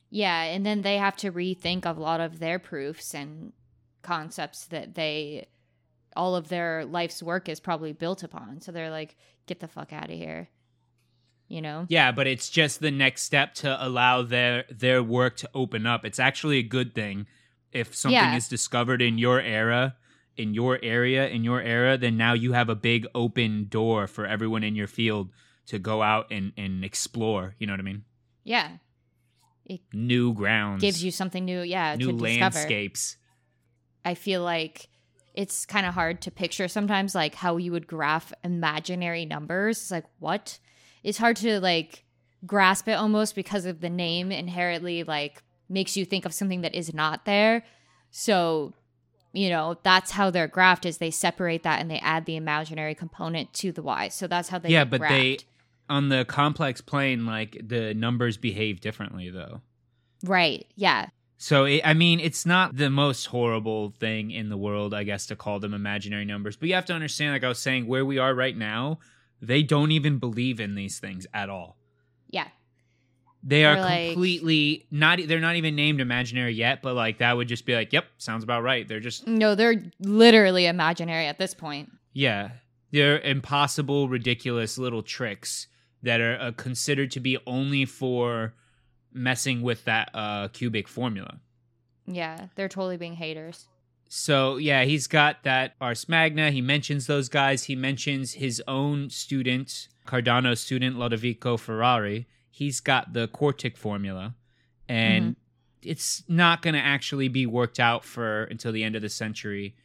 [0.09, 3.53] Yeah, and then they have to rethink a lot of their proofs and
[4.01, 5.47] concepts that they
[6.15, 8.61] all of their life's work is probably built upon.
[8.61, 9.15] So they're like,
[9.45, 10.49] get the fuck out of here.
[11.49, 11.85] You know?
[11.89, 16.05] Yeah, but it's just the next step to allow their their work to open up.
[16.05, 17.25] It's actually a good thing
[17.71, 18.35] if something Yeah.
[18.37, 19.95] is discovered in your era,
[20.37, 24.25] in your area, in your era, then now you have a big open door for
[24.25, 25.31] everyone in your field
[25.65, 27.55] to go out and, and explore.
[27.59, 28.03] You know what I mean?
[28.43, 28.69] Yeah.
[29.65, 30.81] it New grounds.
[30.81, 32.41] Gives you something new, yeah, new to discover.
[32.41, 33.17] landscapes.
[34.05, 34.87] I feel like
[35.35, 39.77] it's kind of hard to picture sometimes like how you would graph imaginary numbers.
[39.79, 40.59] It's like what?
[41.03, 42.03] It's hard to like
[42.45, 46.75] grasp it almost because of the name inherently like makes you think of something that
[46.75, 47.63] is not there.
[48.11, 48.73] So,
[49.33, 52.95] you know, that's how they're graphed is they separate that and they add the imaginary
[52.95, 54.07] component to the y.
[54.07, 55.39] So that's how they yeah, but they
[55.89, 59.61] on the complex plane, like the numbers behave differently though.
[60.23, 60.65] Right.
[60.75, 61.07] Yeah.
[61.37, 65.25] So it, I mean, it's not the most horrible thing in the world, I guess,
[65.27, 66.57] to call them imaginary numbers.
[66.57, 68.99] But you have to understand, like I was saying, where we are right now,
[69.41, 71.77] they don't even believe in these things at all.
[72.29, 72.47] Yeah.
[73.43, 75.19] They are like- completely not.
[75.25, 76.81] They're not even named imaginary yet.
[76.81, 78.87] But like that would just be like, yep, sounds about right.
[78.87, 81.89] They're just No, they're literally imaginary at this point.
[82.13, 82.49] yeah,
[82.91, 85.67] they're impossible, ridiculous little tricks
[86.03, 88.53] that are uh, considered to be only for
[89.13, 91.39] messing with that uh, cubic formula.
[92.07, 93.67] Yeah, they're totally being haters.
[94.09, 96.49] So yeah, he's got that Ars Magna.
[96.49, 97.65] He mentions those guys.
[97.65, 102.27] He mentions his own student, Cardano's student, Lodovico Ferrari.
[102.49, 104.35] He's got the quartic formula,
[104.89, 105.35] and
[105.83, 109.75] it's not going to actually be worked out for until the end of the century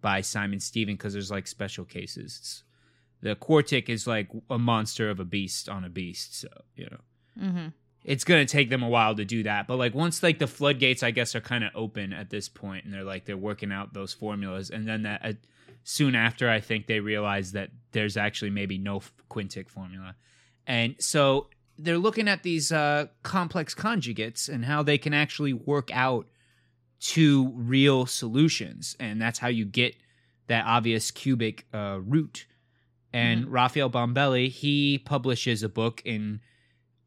[0.00, 2.38] by Simon Stevin because there's like special cases.
[2.40, 2.62] It's,
[3.20, 7.00] the quartic is like a monster of a beast on a beast, so you know
[7.40, 7.66] Mm-hmm.
[8.06, 9.66] It's gonna take them a while to do that.
[9.66, 12.84] But like once like the floodgates, I guess, are kind of open at this point,
[12.84, 15.32] and they're like they're working out those formulas, and then that uh,
[15.82, 20.14] soon after, I think they realize that there's actually maybe no f- quintic formula,
[20.68, 25.90] and so they're looking at these uh, complex conjugates and how they can actually work
[25.92, 26.28] out
[27.00, 29.96] to real solutions, and that's how you get
[30.46, 32.46] that obvious cubic uh, root.
[33.12, 36.40] And Raphael Bombelli, he publishes a book in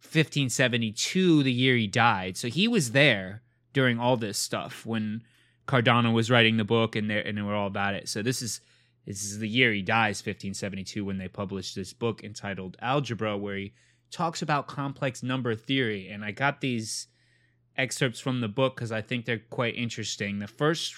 [0.01, 2.37] 1572, the year he died.
[2.37, 3.41] So he was there
[3.73, 5.23] during all this stuff when
[5.67, 8.09] Cardano was writing the book and they and they were all about it.
[8.09, 8.61] So this is
[9.05, 13.57] this is the year he dies, 1572, when they published this book entitled Algebra, where
[13.57, 13.73] he
[14.11, 16.09] talks about complex number theory.
[16.09, 17.07] And I got these
[17.77, 20.39] excerpts from the book because I think they're quite interesting.
[20.39, 20.93] The first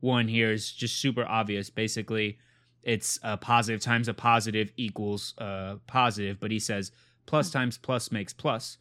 [0.00, 1.70] one here is just super obvious.
[1.70, 2.38] Basically,
[2.82, 6.92] it's a positive times a positive equals uh, positive, but he says
[7.26, 8.78] plus times plus makes plus,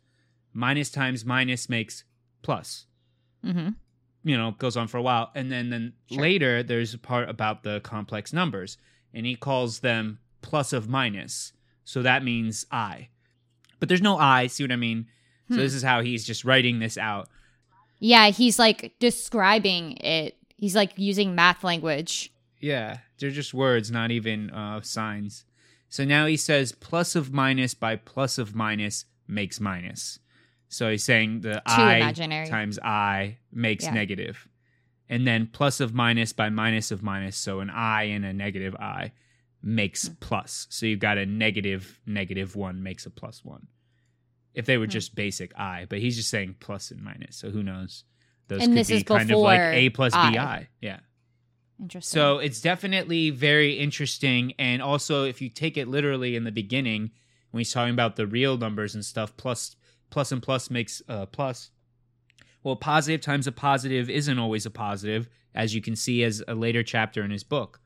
[0.53, 2.03] minus times minus makes
[2.41, 2.85] plus.
[3.45, 3.69] Mm-hmm.
[4.25, 6.21] You know, goes on for a while, and then then Sure.
[6.21, 8.77] later there's a part about the complex numbers,
[9.13, 11.53] and he calls them plus of minus.
[11.85, 13.09] So that means i,
[13.79, 14.47] but there's no i.
[14.47, 15.07] See what I mean?
[15.49, 15.59] So Hmm.
[15.61, 17.27] this is how he's just writing this out.
[17.99, 20.37] Yeah, he's like describing it.
[20.57, 22.31] He's like using math language.
[22.61, 25.43] Yeah, they're just words, not even uh, signs.
[25.93, 30.17] So now he says plus of minus by plus of minus makes minus.
[30.67, 32.47] So he's saying the i imaginary.
[32.47, 33.93] times i makes Yeah.
[33.93, 34.47] negative.
[35.07, 38.73] And then plus of minus by minus of minus, so an i and a negative
[38.79, 39.11] i
[39.61, 40.13] makes Hmm.
[40.19, 40.65] plus.
[40.71, 43.67] So you've got a negative negative one makes a plus one.
[44.55, 44.97] If they were Hmm.
[44.97, 48.03] just basic i, but he's just saying plus and minus, so who knows?
[48.47, 50.31] Those And could this be is kind of like a plus I.
[50.35, 50.67] bi.
[50.81, 51.01] Yeah.
[51.81, 52.17] Interesting.
[52.17, 54.53] So it's definitely very interesting.
[54.59, 57.11] And also, if you take it literally in the beginning,
[57.51, 59.75] when he's talking about the real numbers and stuff, plus
[60.09, 61.71] plus and plus makes uh, plus.
[62.63, 66.55] Well, positive times a positive isn't always a positive, as you can see as a
[66.55, 67.81] later chapter in his book.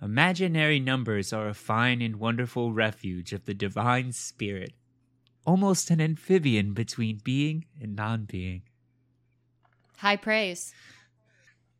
[0.00, 4.72] Imaginary numbers are a fine and wonderful refuge of the divine spirit,
[5.44, 8.62] almost an amphibian between being and non being.
[9.98, 10.72] high praise.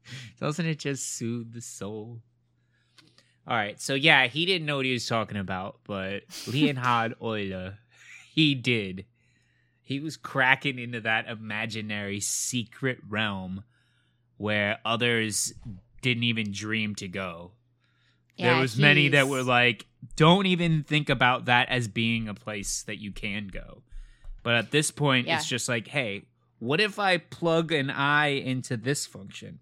[0.41, 2.21] Doesn't it just soothe the soul?
[3.49, 7.79] All right, so yeah, he didn't know what he was talking about, but Leonhard Euler,
[8.35, 9.05] he did.
[9.81, 13.63] He was cracking into that imaginary secret realm
[14.37, 15.53] where others
[16.03, 17.53] didn't even dream to go.
[18.37, 22.35] there Yeah, was many that were like, don't even think about that as being a
[22.35, 23.83] place that you can go.
[24.43, 25.37] But at this point, Yeah.
[25.37, 26.25] it's just like, hey,
[26.59, 29.61] what if I plug an i into this function?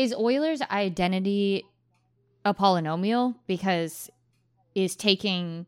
[0.00, 1.66] Is Euler's identity
[2.42, 4.08] a polynomial because
[4.74, 5.66] is taking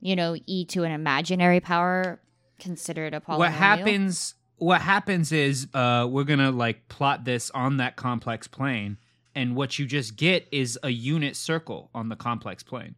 [0.00, 2.20] you know e to an imaginary power
[2.60, 3.38] considered a polynomial?
[3.38, 4.34] What happens?
[4.58, 8.98] What happens is uh, we're gonna like plot this on that complex plane,
[9.34, 12.94] and what you just get is a unit circle on the complex plane,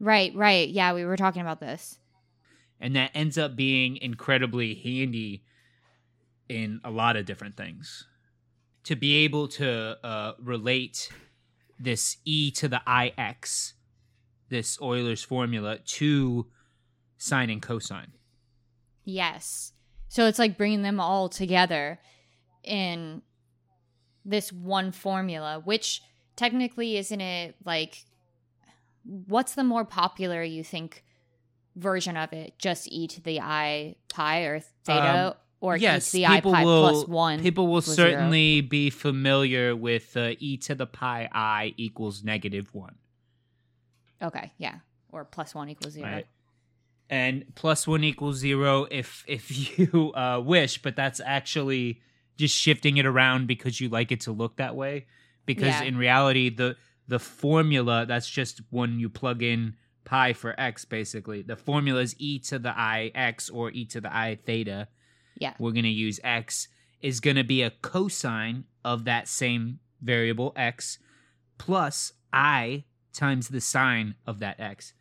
[0.00, 0.68] Right, right.
[0.68, 2.00] Yeah, we were talking about this.
[2.80, 5.44] and that ends up being incredibly handy
[6.48, 8.08] in a lot of different things.
[8.86, 11.10] To be able to uh, relate
[11.78, 12.80] this e to the
[13.18, 13.74] ix,
[14.48, 16.46] this Euler's formula, to
[17.18, 18.12] sine and cosine.
[19.04, 19.72] Yes.
[20.08, 21.98] So it's like bringing them all together
[22.62, 23.22] in
[24.24, 26.02] this one formula, which
[26.36, 28.04] technically isn't it like
[29.04, 31.04] what's the more popular you think
[31.76, 32.54] version of it?
[32.58, 36.34] Just e to the i pi or theta Um, or yes, e to the i
[36.36, 37.40] people pi will, plus one?
[37.40, 38.10] People will equals zero?
[38.10, 42.96] certainly be familiar with uh, e to the pi i equals negative one,
[44.22, 44.76] Okay, yeah.
[45.10, 46.06] Or plus one equals zero.
[46.10, 46.26] right?
[47.08, 52.00] And plus one equals zero if if you uh, wish, but that's actually
[52.36, 55.06] just shifting it around because you like it to look that way.
[55.46, 55.82] Because Yeah.
[55.84, 56.76] in reality, the
[57.08, 62.14] the formula that's just when you plug in pi for x, basically the formula is
[62.18, 64.88] e to the i x or e to the i theta.
[65.38, 65.54] Yeah.
[65.58, 66.68] we're going to use x
[67.00, 70.98] is going to be a cosine of that same variable x
[71.58, 72.84] plus i
[73.16, 74.92] times the sine of that x.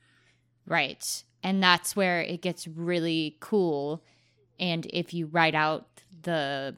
[0.65, 1.24] Right.
[1.43, 4.04] And that's where it gets really cool.
[4.60, 5.88] And if you write out
[6.24, 6.76] the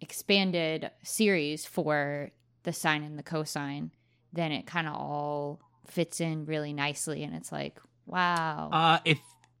[0.00, 2.30] expanded series for
[2.62, 3.90] the sine and the cosine,
[4.32, 7.24] then it kind of all fits in really nicely.
[7.24, 8.70] And it's like, wow.
[8.72, 9.18] Uh if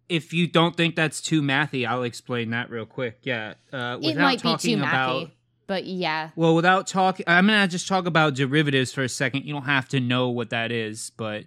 [0.08, 3.18] if you don't think that's too mathy, I'll explain that real quick.
[3.22, 5.30] Yeah, uh, it might be too about mathy.
[5.66, 6.30] But yeah.
[6.34, 9.44] well, without talking, I'm gonna just talk about derivatives for a second.
[9.44, 11.44] You don't have to know what that is, but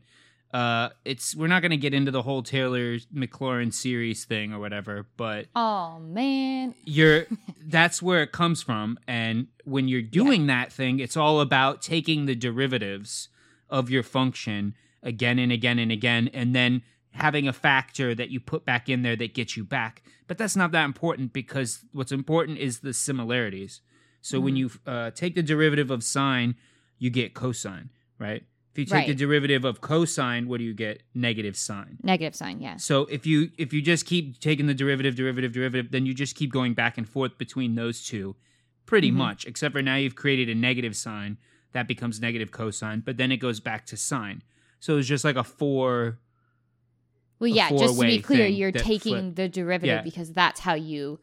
[0.53, 5.07] uh, it's we're not gonna get into the whole Taylor Maclaurin series thing or whatever.
[5.17, 6.75] But Oh, man.
[6.85, 7.25] you're
[7.65, 12.25] that's where it comes from and when you're doing that thing it's all about taking
[12.25, 13.29] the derivatives
[13.69, 18.39] of your function again and again and again and then having a factor that you
[18.39, 22.11] put back in there that gets you back but that's not that important because what's
[22.11, 23.81] important is the similarities
[24.21, 24.57] so when Mhm.
[24.57, 26.55] you uh, take the derivative of sine
[26.97, 31.03] you get cosine right if you take the derivative of cosine what do you get
[31.13, 32.77] negative sine Negative sine, yeah.
[32.77, 36.35] so if you if you just keep taking the derivative, derivative, derivative, then you just
[36.35, 38.35] keep going back and forth between those two,
[38.85, 39.15] pretty Mhm.
[39.15, 39.45] much.
[39.45, 41.37] Except for now you've created a negative sign
[41.73, 44.41] that becomes negative cosine, but then it goes back to sine.
[44.79, 46.19] So it's just like a four.
[47.41, 50.01] Well, yeah, just to be clear, you're taking flip- the derivative Yeah.
[50.03, 51.19] because that's how you,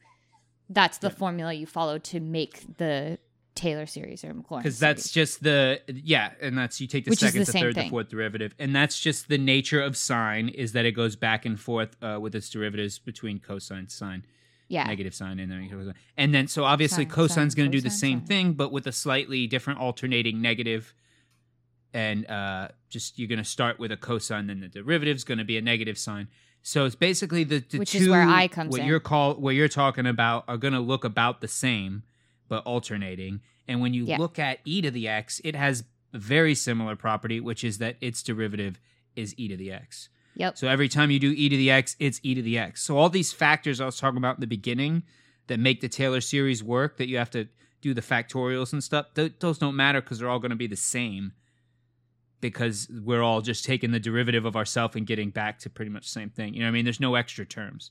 [0.68, 1.14] that's the Yeah.
[1.14, 3.18] formula you follow to make the
[3.54, 7.18] Taylor series or Maclaurin Because that's just the yeah, and that's you take the Which
[7.20, 10.72] second, the the third, the fourth derivative, and that's just the nature of sine is
[10.72, 14.24] that it goes back and forth uh, with its derivatives between cosine, sine.
[14.68, 15.94] yeah, negative sine, and then cosine.
[16.16, 18.26] And then so obviously Sine, cosine's going to do the same sine.
[18.26, 20.94] thing, but with a slightly different alternating negative.
[21.94, 25.44] And uh, just you're going to start with a cosine, then the derivative's going to
[25.44, 26.28] be a negative sign.
[26.62, 28.86] So it's basically the, the Which two is where I comes what in.
[28.86, 32.02] you're call what you're talking about are going to look about the same,
[32.48, 33.40] but alternating.
[33.66, 34.18] And when you Yeah.
[34.18, 37.96] look at e to the x, it has a very similar property, which is that
[38.00, 38.80] its derivative
[39.16, 40.08] is e to the x.
[40.34, 42.82] yep, So every time you do e to the x, it's e to the x.
[42.82, 45.04] So all these factors I was talking about in the beginning
[45.46, 47.48] that make the Taylor series work, that you have to
[47.80, 50.66] do the factorials and stuff, th- those don't matter because they're all going to be
[50.66, 51.32] the same.
[52.40, 56.04] Because we're all just taking the derivative of ourself and getting back to pretty much
[56.04, 56.54] the same thing.
[56.54, 56.84] You know what I mean?
[56.84, 57.90] There's no extra terms.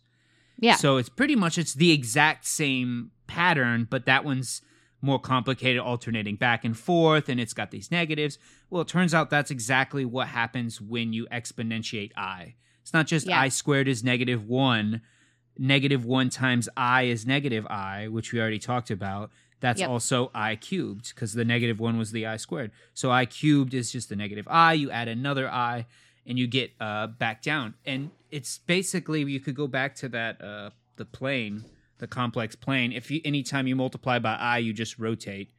[0.59, 4.61] yeah, So it's pretty much it's the exact same pattern, but that one's
[5.01, 8.39] more complicated, alternating back and forth, and it's got these negatives.
[8.69, 12.55] Well, it turns out that's exactly what happens when you exponentiate i.
[12.81, 13.39] It's not just Yeah.
[13.39, 15.01] i squared is negative one.
[15.59, 19.31] Negative one times i is negative i, which we already talked about.
[19.59, 19.89] That's Yep.
[19.89, 22.71] also i cubed because the negative one was the i squared.
[22.93, 24.73] So i cubed is just the negative i.
[24.73, 25.85] You add another i,
[26.25, 27.73] and you get uh, back down.
[27.85, 31.63] And it's basically you could go back to that uh, the plane,
[31.97, 32.91] the complex plane.
[32.91, 35.49] If you anytime you multiply by i, you just rotate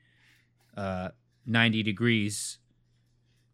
[0.76, 1.09] uh,
[1.46, 2.59] ninety degrees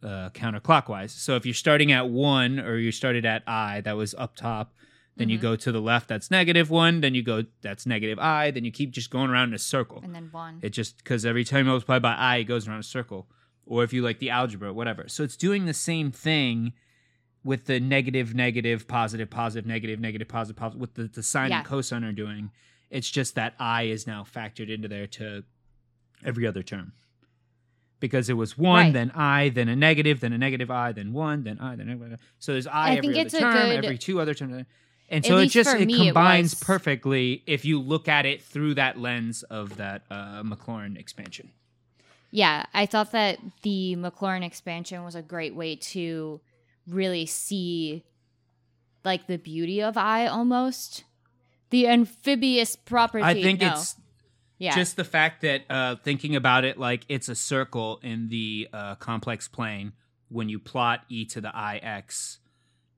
[0.03, 1.11] uh, counterclockwise.
[1.11, 4.75] So if you're starting at one or you started at i, that was up top.
[5.17, 5.43] Then you Mhm.
[5.43, 7.01] go to the left, that's negative one.
[7.01, 8.51] Then you go, that's negative i.
[8.51, 10.01] Then you keep just going around in a circle.
[10.03, 10.59] and then one.
[10.63, 13.29] It just because every time you multiply by i, it goes around a circle.
[13.67, 15.05] Or if you like the algebra, whatever.
[15.09, 16.73] So it's doing the same thing
[17.45, 20.81] with the negative, negative, positive, positive, negative, negative, positive, positive.
[20.81, 21.59] With the, the sine Yeah.
[21.59, 22.51] and cosine are doing.
[22.91, 25.45] It's just that i is now factored into there to
[26.25, 26.93] every other term.
[28.01, 28.93] because it was one, Right.
[28.93, 32.21] then I, then a negative, then a negative I, then one, then I, then negative.
[32.39, 34.67] So there's I, I every other term, good- every two other terms.
[35.15, 38.43] And so it just it me, it combines was- perfectly if you look at it
[38.43, 41.51] through that lens of that uh, Maclaurin expansion.
[42.33, 46.41] Yeah, I thought that the Maclaurin expansion was a great way to
[46.89, 48.03] really see
[49.05, 51.05] like the beauty of I almost.
[51.71, 53.23] The amphibious property.
[53.25, 53.73] I think no.
[53.73, 53.95] it's
[54.59, 54.75] yeah.
[54.75, 58.95] just the fact that uh, thinking about it like it's a circle in the uh,
[58.97, 59.93] complex plane
[60.29, 61.53] when you plot e to the
[61.83, 62.39] ix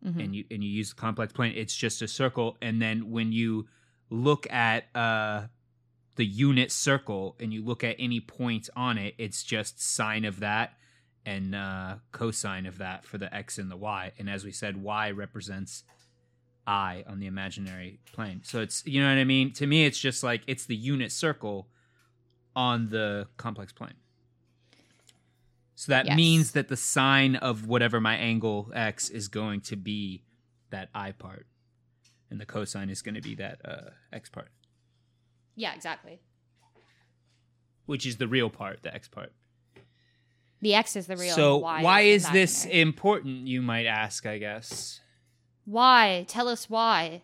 [0.06, 0.24] Mhm.
[0.24, 2.56] and you and you use the complex plane it's just a circle.
[2.62, 3.68] And then when you
[4.10, 5.48] look at uh,
[6.14, 10.40] the unit circle and you look at any point on it it's just sine of
[10.40, 10.78] that
[11.24, 14.12] and uh, cosine of that for the x and the y.
[14.18, 15.82] And as we said y represents
[16.68, 18.40] i on the imaginary plane.
[18.44, 19.52] So it's you know what i mean?
[19.54, 21.68] To me it's just like it's the unit circle
[22.54, 23.94] on the complex plane
[25.78, 26.16] so that Yes.
[26.16, 30.24] means that the sine of whatever my angle x is going to be
[30.70, 31.46] that i part
[32.30, 34.48] and the cosine is going to be that uh, x part
[35.58, 36.20] yeah, exactly.
[37.86, 39.32] which is the real part the x part
[40.60, 41.34] The X is the real.
[41.34, 45.00] so Y why is, is this important you might ask i guess
[45.64, 46.24] Why?
[46.28, 47.22] Tell us why.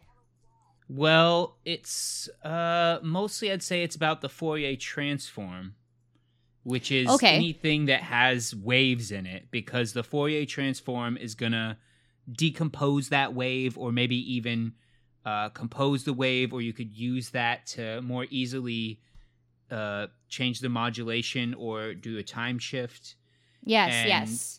[0.89, 5.75] Well, it's uh mostly I'd say it's about the Fourier transform,
[6.65, 7.35] which is Okay.
[7.35, 11.77] anything that has waves in it because the Fourier transform is going to
[12.31, 14.75] decompose that wave or maybe even
[15.25, 19.01] uh, compose the wave or you could use that to more easily
[19.71, 23.17] uh, change the modulation or do a time shift.
[23.65, 24.59] Yes, And- yes.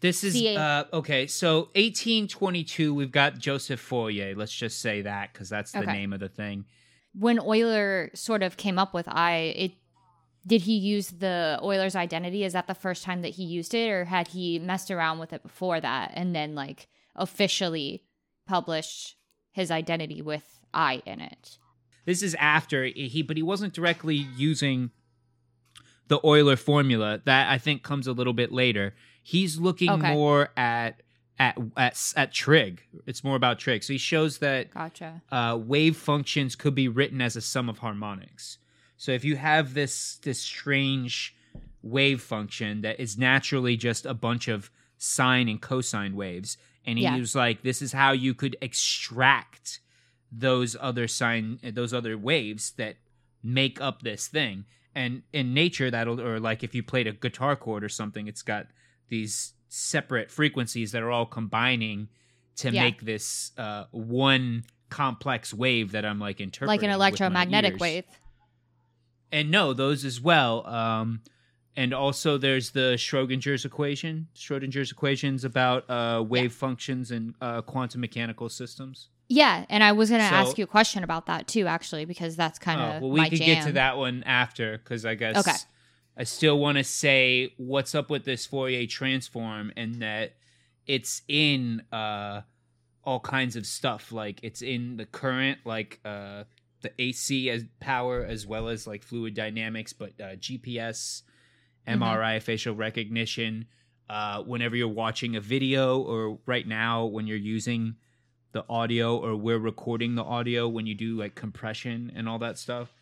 [0.00, 1.28] This is uh, okay.
[1.28, 4.34] So 1822, we've got Joseph Fourier.
[4.34, 5.92] Let's just say that because that's the Okay.
[5.92, 6.64] name of the thing.
[7.14, 9.72] When Euler sort of came up with I, it
[10.46, 12.44] did he use the Euler's identity?
[12.44, 15.32] Is that the first time that he used it, or had he messed around with
[15.32, 18.04] it before that and then like officially
[18.46, 19.16] published
[19.52, 21.58] his identity with I in it?
[22.04, 24.90] This is after he, but he wasn't directly using
[26.08, 27.20] the Euler formula.
[27.24, 28.94] That I think comes a little bit later.
[29.22, 30.12] He's looking Okay.
[30.12, 31.00] more at
[31.38, 32.82] at at at trig.
[33.06, 33.84] It's more about trig.
[33.84, 35.22] So he shows that Gotcha.
[35.30, 38.58] uh, wave functions could be written as a sum of harmonics.
[39.02, 41.34] So if you have this this strange
[41.82, 47.02] wave function that is naturally just a bunch of sine and cosine waves, and he
[47.02, 47.16] Yeah.
[47.16, 49.80] was like, this is how you could extract
[50.30, 52.94] those other sine, those other waves that
[53.42, 54.66] make up this thing.
[54.94, 58.42] And in nature, that'll or like if you played a guitar chord or something, it's
[58.42, 58.68] got
[59.08, 62.08] these separate frequencies that are all combining
[62.58, 62.84] to Yeah.
[62.84, 68.04] make this uh, one complex wave that I'm like interpreting, Like an electromagnetic wave.
[69.32, 70.66] And no, those as well.
[70.66, 71.22] Um,
[71.74, 74.28] and also, there's the Schrodinger's equation.
[74.36, 79.08] Schrodinger's equations about uh, wave functions and uh, quantum mechanical systems.
[79.28, 82.04] Yeah, and I was going to So- ask you a question about that too, actually,
[82.04, 83.46] because that's kind Oh, of well, we could jam.
[83.46, 85.56] get to that one after because I guess Okay.
[86.18, 90.34] I still want to say what's up with this Fourier transform and that
[90.86, 92.42] it's in uh,
[93.04, 94.12] all kinds of stuff.
[94.12, 96.44] Like it's in the current, like uh,
[96.82, 101.22] the AC as power as well as like fluid dynamics, but uh, GPS,
[101.88, 102.00] Mm-hmm.
[102.00, 103.66] MRI, facial recognition.
[104.08, 107.96] Uh, whenever you're watching a video, or right now when you're using
[108.52, 112.56] the audio, or we're recording the audio when you do like compression and all that
[112.58, 112.94] stuff.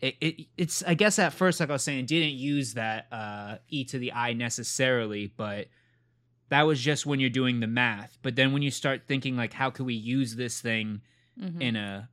[0.00, 3.56] It, it it's I guess at first like I was saying didn't use that uh,
[3.68, 5.66] e to the i necessarily, but
[6.50, 8.16] that was just when you're doing the math.
[8.22, 11.00] But then when you start thinking like how can we use this thing
[11.40, 11.60] Mhm.
[11.62, 12.08] in a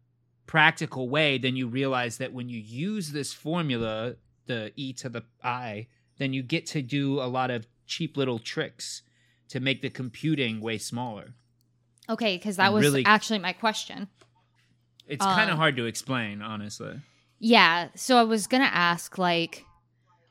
[0.47, 4.15] practical way, then you realize that when you use this formula,
[4.47, 5.87] the e to the i,
[6.17, 9.01] then you get to do a lot of cheap little tricks
[9.49, 11.33] to make the computing way smaller.
[12.09, 14.07] Okay, because that and was really- actually my question.
[15.07, 16.99] It's kind of Um, hard to explain, honestly.
[17.39, 19.65] Yeah, so I was gonna ask, like,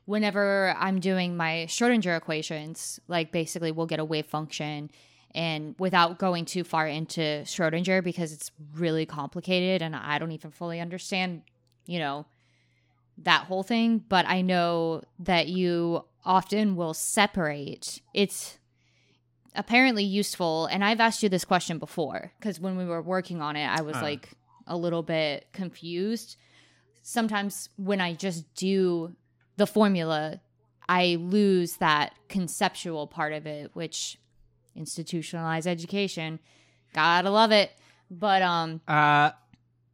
[0.05, 4.89] whenever I'm doing my Schrodinger equations, like, basically we'll get a wave function,
[5.35, 10.51] and without going too far into Schrodinger because it's really complicated and I don't even
[10.51, 11.43] fully understand,
[11.85, 12.25] you know,
[13.19, 14.03] that whole thing.
[14.07, 18.01] But I know that you often will separate.
[18.13, 18.57] It's
[19.55, 23.55] apparently useful, and I've asked you this question before because when we were working on
[23.55, 24.01] it, I was Uh.
[24.01, 24.29] like
[24.67, 26.35] a little bit confused
[27.07, 29.15] sometimes when I just do
[29.55, 30.41] the formula,
[30.89, 34.17] I lose that conceptual part of it, which
[34.77, 36.39] institutionalized education,
[36.93, 37.71] gotta love it.
[38.09, 39.31] But um, Uh,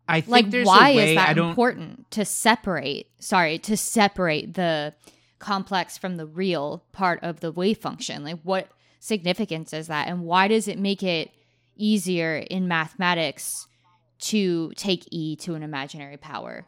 [0.08, 3.08] I think like, there's why a way is that important to separate?
[3.20, 4.94] Sorry, to separate the
[5.40, 8.24] complex from the real part of the wave function?
[8.24, 8.70] Like, what
[9.00, 10.08] significance is that?
[10.08, 11.32] And why does it make it
[11.76, 13.68] easier in mathematics
[14.20, 16.66] to take E to an imaginary power?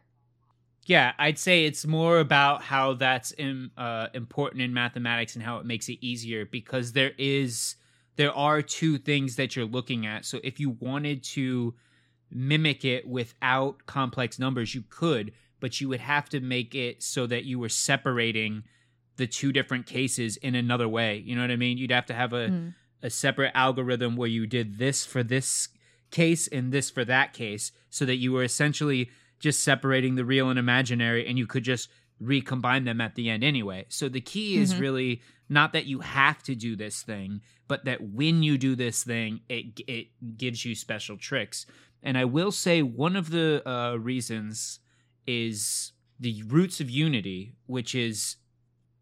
[0.86, 5.58] Yeah, I'd say it's more about how that's in, uh, important in mathematics and how
[5.58, 7.76] it makes it easier because there is
[8.16, 10.26] there are two things that you're looking at.
[10.26, 11.76] So if you wanted to
[12.32, 17.28] mimic it without complex numbers, you could, but you would have to make it so
[17.28, 18.64] that you were separating
[19.18, 21.18] the two different cases in another way.
[21.18, 21.78] You know what I mean?
[21.78, 22.74] You'd have to have a mm.
[23.02, 25.70] a separate algorithm where you did this for this
[26.12, 29.10] case and this for that case so that you were essentially
[29.40, 31.90] just separating the real and imaginary and you could just
[32.20, 33.86] recombine them at the end anyway.
[33.90, 34.82] So the key is mm-hmm.
[34.82, 39.04] really not that you have to do this thing, but that when you do this
[39.04, 41.66] thing, it it gives you special tricks.
[42.04, 44.80] And I will say one of the uh, reasons
[45.26, 48.38] is the roots of unity, which is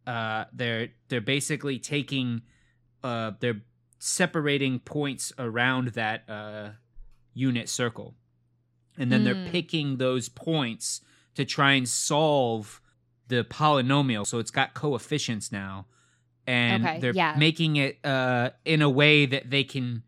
[0.08, 2.42] uh, they're they're basically taking
[3.04, 3.62] uh, they're
[4.00, 6.70] separating points around that uh,
[7.34, 8.16] unit circle,
[8.98, 9.26] and then mm.
[9.26, 9.50] they're hmm.
[9.50, 11.02] picking those points
[11.36, 12.82] to try and solve
[13.28, 14.26] the polynomial.
[14.28, 15.88] So it's got coefficients now,
[16.46, 17.36] and okay, they're yeah.
[17.38, 20.04] making it uh, in a way that they can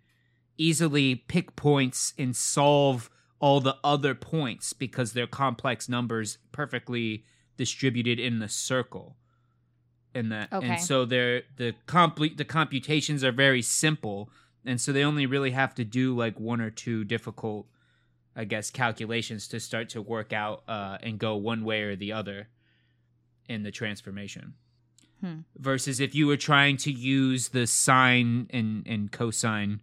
[0.58, 3.10] easily pick points and solve
[3.40, 7.26] all the other points because they're complex numbers perfectly
[7.58, 9.16] distributed in the circle
[10.14, 10.68] in that okay.
[10.68, 14.30] and so they're the complete the computations are very simple
[14.66, 17.68] and so they only really have to do like one or two difficult
[18.36, 22.14] i guess calculations to start to work out uh, and go one way or the
[22.14, 22.48] other
[23.48, 24.54] in the transformation
[25.22, 25.40] hmm.
[25.58, 29.82] versus if you were trying to use the sine and, and cosine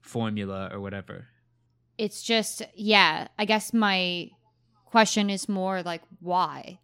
[0.00, 1.28] formula or whatever
[1.98, 4.28] it's just yeah i guess my
[4.86, 6.78] question is more like why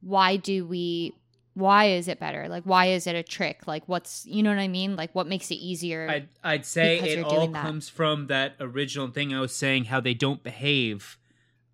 [0.00, 1.14] why do we
[1.56, 2.48] why is it better?
[2.50, 3.66] Like, why is it a trick?
[3.66, 4.94] Like, what's, you know what I mean?
[4.94, 6.06] Like, what makes it easier?
[6.08, 10.12] I'd, I'd say it all comes from that original thing I was saying, how they
[10.12, 11.16] don't behave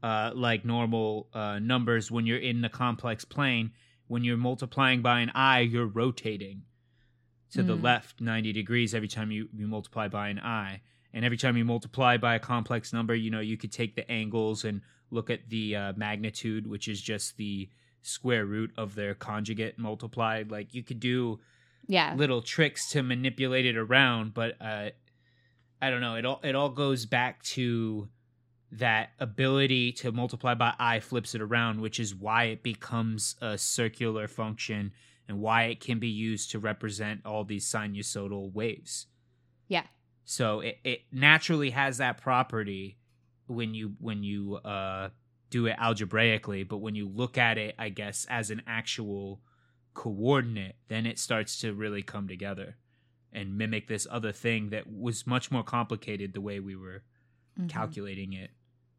[0.01, 3.73] uh, like normal uh, numbers when you're in the complex plane.
[4.09, 6.63] When you're multiplying by an i, you're rotating
[7.53, 7.67] to mm.
[7.67, 10.81] the left 90 degrees every time you, you multiply by an i.
[11.15, 14.11] And every time you multiply by a complex number, you know, you could take the
[14.11, 14.81] angles and
[15.11, 17.69] look at the uh, magnitude, which is just the
[18.01, 20.51] square root of their conjugate multiplied.
[20.51, 21.41] Like you could do
[21.89, 24.91] yeah little tricks to manipulate it around, but uh,
[25.81, 26.15] I don't know.
[26.17, 28.09] It all it all goes back to
[28.73, 33.57] that ability to multiply by i flips it around, which is why it becomes a
[33.59, 34.93] circular function
[35.29, 39.07] and why it can be used to represent all these sinusoidal waves.
[39.69, 39.85] Yeah.
[40.25, 42.99] So it, it naturally has that property
[43.47, 45.11] when you when you uh
[45.51, 49.43] do it algebraically, but when you look at it, I guess, as an actual
[49.93, 52.77] coordinate, then it starts to really come together
[53.33, 57.03] and mimic this other thing that was much more complicated the way we were
[57.59, 57.67] mm-hmm.
[57.67, 58.51] calculating it.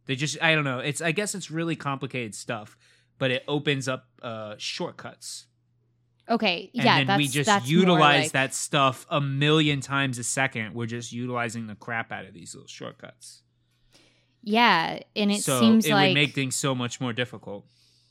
[0.05, 0.79] They just, I don't know.
[0.79, 2.77] It's, I guess it's really complicated stuff,
[3.17, 5.47] but it opens up uh, shortcuts.
[6.29, 8.31] Okay, and yeah, then we just utilize like...
[8.31, 10.73] that stuff a million times a second.
[10.73, 13.41] We're just utilizing the crap out of these little shortcuts.
[14.41, 17.65] Yeah, and it so seems it like would make things so much more difficult.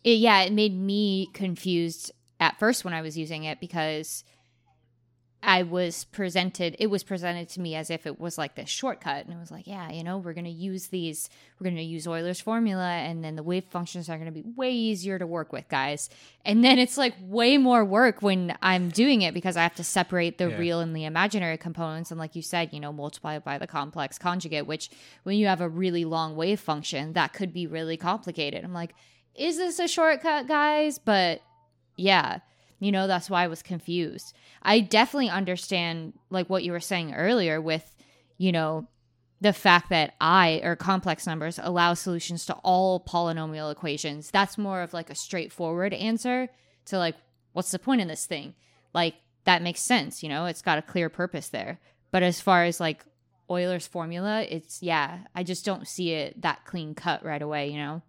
[0.05, 4.25] It, yeah, it made me confused at first when I was using it because
[5.45, 9.25] I was presented, it was presented to me as if it was like this shortcut.
[9.25, 11.29] And it was like, yeah, you know, we're going to use these,
[11.59, 14.45] we're going to use Euler's formula, and then the wave functions are going to be
[14.55, 16.09] way easier to work with, guys.
[16.45, 19.85] And then it's like way more work when I'm doing it because I have to
[19.85, 20.59] separate the yeah.
[20.59, 22.13] real and the imaginary components.
[22.13, 24.91] And like you said, you know, multiply by the complex conjugate, which
[25.25, 28.65] when you have a really long wave function, that could be really complicated.
[28.65, 28.95] I'm like,
[29.35, 30.99] is this a shortcut, guys?
[30.99, 31.43] But
[31.97, 32.41] yeah
[32.83, 34.35] you know, that's why I was confused.
[34.61, 37.95] I definitely understand like what you were saying earlier with,
[38.39, 38.89] you know,
[39.41, 44.33] the fact that I or complex numbers allow solutions to all polynomial equations.
[44.33, 46.49] That's more of like a straightforward answer
[46.87, 47.15] to like,
[47.53, 48.55] what's the point in this thing?
[48.93, 49.15] Like,
[49.45, 51.79] that makes sense, you know, it's got a clear purpose there.
[52.11, 53.05] But as far as like
[53.49, 57.79] Euler's formula, it's yeah, I just don't see it that clean cut right away, you
[57.79, 58.03] know?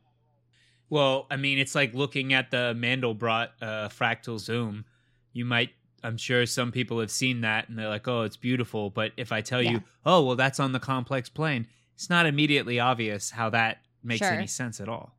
[0.90, 4.86] Well, I mean, it's like looking at the Mandelbrot uh, fractal zoom.
[5.32, 5.72] You might,
[6.04, 8.90] I'm sure some people have seen that and they're like, oh, it's beautiful.
[8.90, 9.72] But if I tell yeah.
[9.72, 14.26] you, oh, well, that's on the complex plane, it's not immediately obvious how that makes
[14.26, 14.34] sure.
[14.34, 15.16] any sense at all.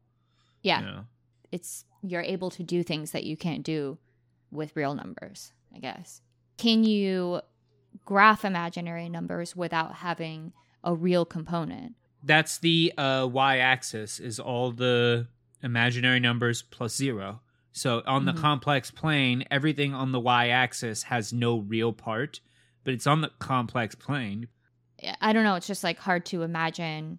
[0.62, 0.80] Yeah.
[0.80, 1.00] You know?
[1.50, 3.98] It's, you're able to do things that you can't do
[4.50, 6.20] with real numbers, I guess.
[6.56, 7.40] Can you
[8.04, 10.52] graph imaginary numbers without having
[10.84, 11.94] a real component?
[12.22, 15.26] That's the uh, y axis, is all the
[15.64, 17.40] imaginary numbers plus zero.
[17.72, 18.38] So on the Mhm.
[18.40, 22.40] complex plane, everything on the y axis has no real part,
[22.84, 24.46] but it's on the complex plane.
[25.20, 25.56] I don't know.
[25.56, 27.18] It's just like hard to imagine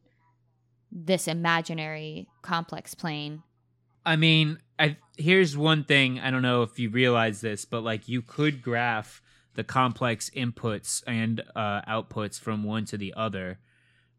[0.91, 3.43] this imaginary complex plane.
[4.05, 6.19] I mean, I, here's one thing.
[6.19, 9.21] I don't know if you realize this, but like you could graph
[9.55, 13.59] the complex inputs and uh, outputs from one to the other,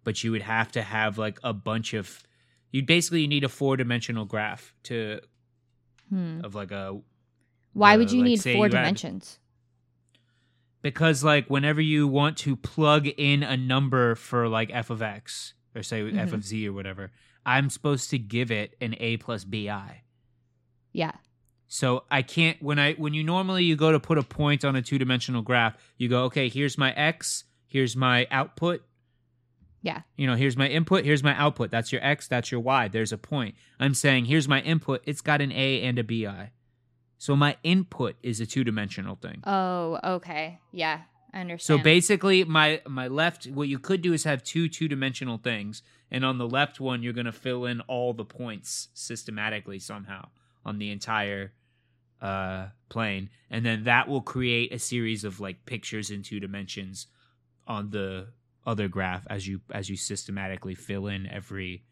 [0.05, 2.23] but you would have to have like a bunch of.
[2.73, 5.21] You'd basically need a four dimensional graph to
[6.11, 6.41] Hmm.
[6.45, 7.01] of like a
[7.73, 9.39] Why Uh, would you like, need four you had- dimensions?
[10.83, 15.55] because like whenever you want to plug in a number for like f of x
[15.75, 16.33] or say f Mhm.
[16.33, 17.11] of z or whatever,
[17.45, 20.03] I'm supposed to give it an a plus bi.
[20.93, 21.13] Yeah.
[21.69, 24.77] So I can't when I when you normally you go to put a point on
[24.77, 28.85] a two dimensional graph, you go, okay, here's my x, here's my output.
[29.83, 30.03] Yeah.
[30.17, 31.71] You know, here's my input, here's my output.
[31.71, 32.89] That's your x, that's your y.
[32.89, 33.55] There's a point.
[33.79, 36.51] I'm saying here's my input, it's got an a and a bi.
[37.19, 39.43] So my input is a two dimensional thing.
[39.45, 40.61] Oh, okay.
[40.73, 41.03] Yeah.
[41.33, 41.81] I understand.
[41.81, 45.83] So basically, my my left, what you could do is have two two dimensional things,
[46.11, 50.29] and on the left one, you're gonna fill in all the points systematically somehow
[50.65, 51.53] on the entire
[52.23, 57.07] uh plane, and then that will create a series of like pictures in two dimensions
[57.67, 58.29] on the
[58.67, 61.85] other graph as you as you systematically fill in every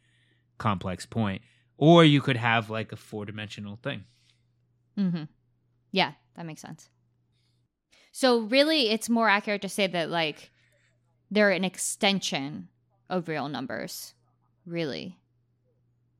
[0.58, 1.42] complex point.
[1.78, 4.04] Or you could have like a four dimensional thing.
[4.98, 5.24] Mm-hmm.
[5.92, 6.90] Yeah, that makes sense.
[8.12, 10.50] So really, it's more accurate to say that like
[11.30, 12.68] they're an extension
[13.08, 14.14] of real numbers.
[14.66, 15.18] Really.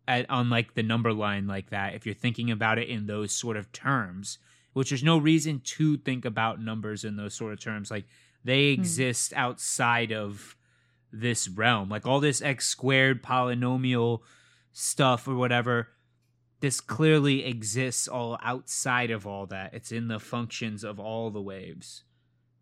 [0.07, 3.33] at, on like the number line like that if you're thinking about it in those
[3.33, 4.39] sort of terms
[4.75, 8.05] which there's no reason to think about numbers in those sort of terms like
[8.45, 8.81] they hmm.
[8.81, 10.57] exist outside of
[11.13, 11.89] this realm.
[11.89, 14.21] Like all this x squared polynomial
[14.73, 15.89] stuff or whatever
[16.65, 19.75] this clearly exists all outside of all that.
[19.75, 22.05] It's in the functions of all the waves.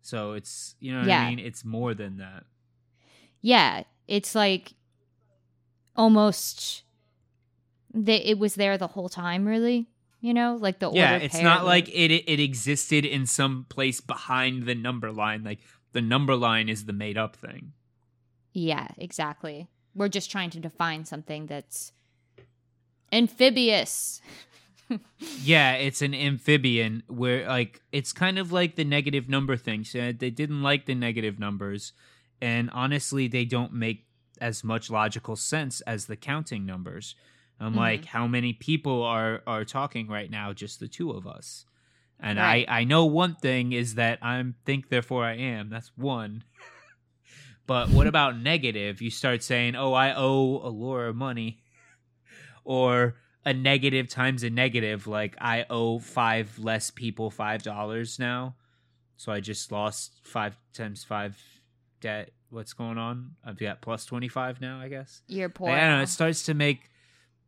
[0.01, 1.21] So it's you know what Yeah.
[1.21, 1.39] i mean?
[1.39, 2.43] It's more than that.
[3.39, 4.73] Yeah, it's like
[5.95, 6.83] almost
[7.93, 9.45] that it was there the whole time.
[9.45, 9.87] Really,
[10.23, 10.95] you know, like the old.
[10.95, 15.11] yeah it's pair not would- like it it existed in some place behind the number
[15.11, 15.59] line like
[15.91, 17.73] the number line is the made up thing
[18.53, 19.67] Yeah, exactly.
[19.95, 21.91] We're just trying to define something that's
[23.11, 24.21] amphibious.
[25.41, 29.99] yeah it's an amphibian where like it's kind of like the negative number thing so
[29.99, 31.93] uh, they didn't like the negative numbers
[32.41, 34.05] and honestly they don't make
[34.41, 37.15] as much logical sense as the counting numbers
[37.63, 37.77] i'm Mhm.
[37.77, 40.53] like how many people are are talking right now?
[40.53, 41.65] Just the two of us.
[42.19, 42.65] And Right.
[42.69, 45.69] i i know one thing is that i'm think therefore i am.
[45.69, 46.43] That's one.
[47.65, 49.01] But what about negative?
[49.01, 51.59] You start saying oh i owe Alora money.
[52.65, 58.55] Or a negative times a negative like i owe five less people five dollars now.
[59.17, 61.37] So i just lost five times five
[62.01, 62.31] debt.
[62.49, 63.35] What's going on?
[63.43, 65.21] I've got plus 25 now i guess.
[65.27, 65.69] You're poor.
[65.69, 66.89] i don't know it starts to make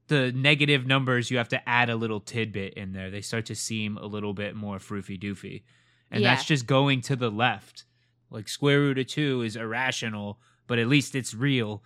[0.08, 3.56] the negative numbers you have to add a little tidbit in there they start to
[3.56, 5.64] seem a little bit more froofy doofy
[6.12, 6.36] and Yeah.
[6.36, 7.86] that's just going to the left
[8.30, 11.84] like square root of two is irrational but at least it's real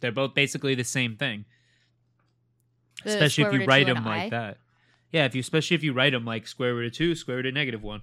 [0.00, 1.44] they're both basically the same thing
[3.04, 4.28] The especially if you write them like I.
[4.30, 4.58] that.
[5.12, 7.46] Yeah, if you especially if you write them like square root of two, square root
[7.46, 8.02] of negative one.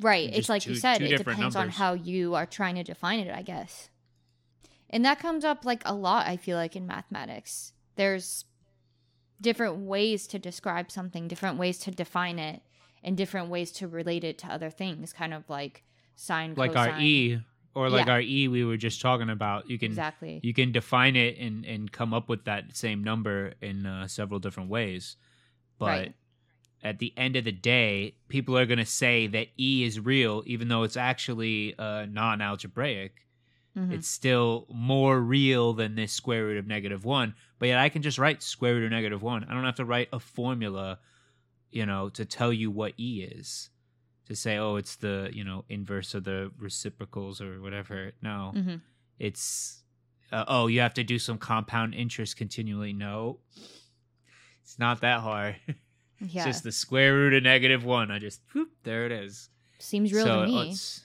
[0.00, 0.28] Right.
[0.34, 3.42] It's like you said, it depends on how you are trying to define it, I
[3.42, 3.90] guess.
[4.88, 7.72] And that comes up like a lot, I feel like, in mathematics.
[8.00, 8.46] There's
[9.42, 12.62] different ways to describe something, different ways to define it,
[13.04, 15.84] and different ways to relate it to other things, kind of like
[16.16, 17.40] sine, Like our e
[17.74, 18.12] or like Yeah.
[18.14, 19.68] our e we were just talking about.
[19.68, 20.40] You can Exactly.
[20.42, 24.40] you can define it and and come up with that same number in uh, several
[24.40, 25.16] different ways.
[25.78, 26.14] But Right.
[26.82, 30.42] at the end of the day, people are going to say that e is real
[30.46, 33.12] even though it's actually uh, non-algebraic.
[33.76, 33.92] Mhm.
[33.92, 37.34] it's still more real than this square root of negative one.
[37.58, 39.44] But yet I can just write square root of negative one.
[39.44, 40.98] I don't have to write a formula,
[41.70, 43.70] you know, to tell you what E is.
[44.26, 48.12] To say, oh, it's the, you know, inverse of the reciprocals or whatever.
[48.22, 48.52] No.
[48.56, 48.80] Mhm.
[49.18, 49.82] It's,
[50.32, 52.92] uh, oh, you have to do some compound interest continually.
[52.92, 53.40] No.
[54.62, 55.56] It's not that hard.
[56.22, 56.40] Yeah.
[56.42, 58.10] It's just the square root of negative one.
[58.10, 59.48] I just, whoop, there it is
[59.78, 60.70] Seems real so to me.
[60.72, 61.00] it's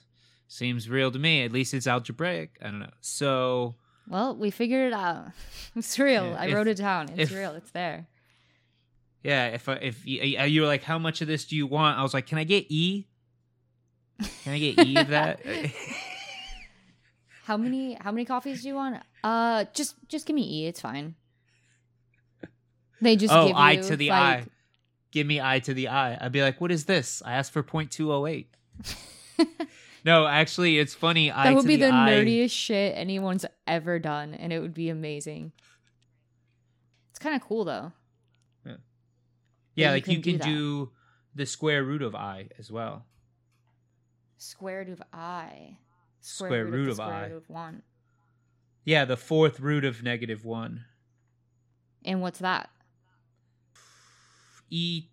[0.55, 1.43] seems real to me.
[1.43, 2.57] At least it's algebraic.
[2.61, 2.89] I don't know.
[3.01, 3.75] So
[4.07, 5.27] Well, we figured it out.
[5.75, 6.25] It's real.
[6.27, 7.09] Yeah, I if- wrote it down.
[7.09, 7.51] It's if- real.
[7.55, 8.07] It's there.
[9.23, 11.97] yeah, if if you, you were like, how much of this do you want?
[11.99, 13.07] I was like, can I get E?
[14.43, 15.41] Can I get E of that?
[17.45, 19.03] How many how many coffees do you want?
[19.23, 21.13] Uh just just give me E, it's fine.
[23.01, 24.45] They just oh, give I to the like, I.
[25.11, 26.17] give me I to the I.
[26.25, 27.21] I'd be like, what is this?
[27.23, 28.45] I asked for 0.208.
[30.05, 31.31] no, actually, it's funny.
[31.31, 34.89] I that would be the, I, nerdiest shit anyone's ever done, and it would be
[34.89, 35.51] amazing.
[37.09, 37.91] It's kind of cool though.
[39.75, 40.91] Yeah, you like you can can do do,
[41.35, 43.05] the square root of I as well.
[44.37, 45.77] Square root of i.
[46.21, 47.27] Square root the of square I.
[47.27, 47.81] root of one.
[48.85, 50.85] Yeah, the fourth root of negative one.
[52.05, 52.69] And what's that?
[54.69, 55.09] E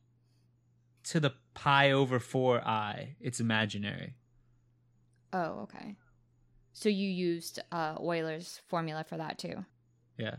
[1.04, 3.14] to the pi over 4i.
[3.20, 4.14] It's imaginary.
[5.32, 5.96] Oh, okay.
[6.72, 9.64] So you used uh, Euler's formula for that too.
[10.18, 10.36] Yeah.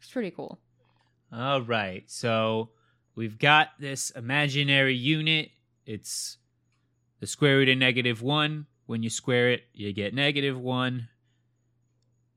[0.00, 0.58] It's pretty cool.
[1.32, 2.04] All right.
[2.06, 2.70] So
[3.14, 5.50] we've got this imaginary unit.
[5.84, 6.38] It's
[7.20, 8.66] the square root of negative 1.
[8.86, 11.08] When you square it, you get negative 1.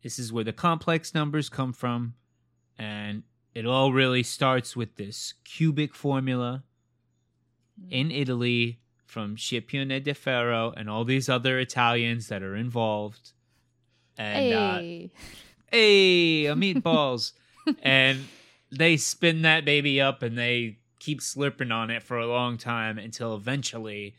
[0.01, 2.15] This is where the complex numbers come from.
[2.77, 6.63] And it all really starts with this cubic formula
[7.89, 8.79] in Italy
[9.09, 13.31] from Scipione de Ferro and all these other Italians that are involved.
[14.17, 15.11] And uh, hey.
[15.71, 17.31] hey, a meatballs.
[17.81, 18.25] and
[18.71, 22.99] they spin that baby up and they keep slurping on it for a long time
[22.99, 24.13] until eventually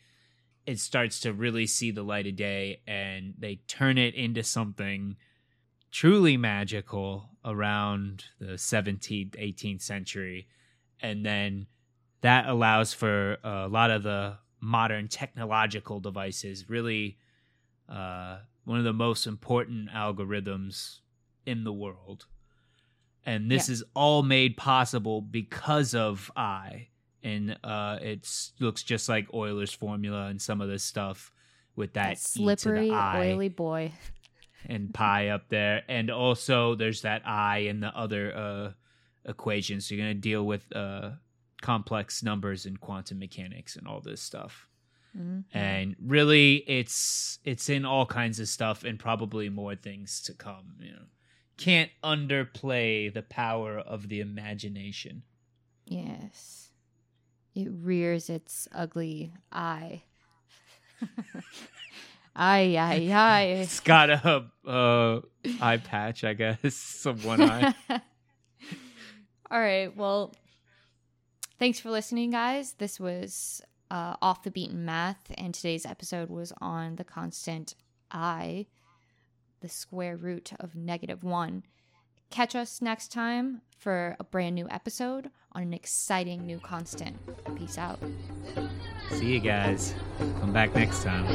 [0.65, 5.15] it starts to really see the light of day and they turn it into something
[5.89, 10.47] truly magical around the 17th 18th century
[11.01, 11.65] and then
[12.21, 17.17] that allows for a lot of the modern technological devices really
[17.89, 20.99] uh, one of the most important algorithms
[21.45, 22.25] in the world
[23.25, 23.73] and this Yeah.
[23.73, 26.87] is all made possible because of I.
[27.23, 28.27] And uh, it
[28.59, 31.31] looks just like Euler's formula and some of this stuff
[31.75, 33.91] with that, That e to slippery, the I oily boy.
[34.65, 38.71] and pi up there, and also there's that I in the other uh,
[39.29, 39.85] equations.
[39.85, 41.11] So you're gonna deal with uh,
[41.61, 44.67] complex numbers and quantum mechanics and all this stuff
[45.17, 45.43] Mhm.
[45.53, 50.75] and really it's it's in all kinds of stuff and probably more things to come
[50.79, 51.05] you know
[51.57, 55.23] can't underplay the power of the imagination
[55.85, 56.69] Yes.
[57.53, 60.03] It rears its ugly eye.
[62.33, 63.43] Aye, aye, aye.
[63.61, 65.19] it's got a uh
[65.59, 67.73] eye patch i guess some one eye
[69.51, 69.93] All right.
[69.97, 70.33] Well,
[71.61, 72.73] thanks for listening, guys.
[72.79, 77.75] This was uh, Off the Beaten Math, and today's episode was on the constant
[78.09, 78.65] i,
[79.61, 81.61] the square root of negative one.
[82.31, 87.15] Catch us next time for a brand new episode on an exciting new constant.
[87.55, 87.99] Peace out.
[89.11, 89.93] see you guys
[90.39, 91.27] come back next time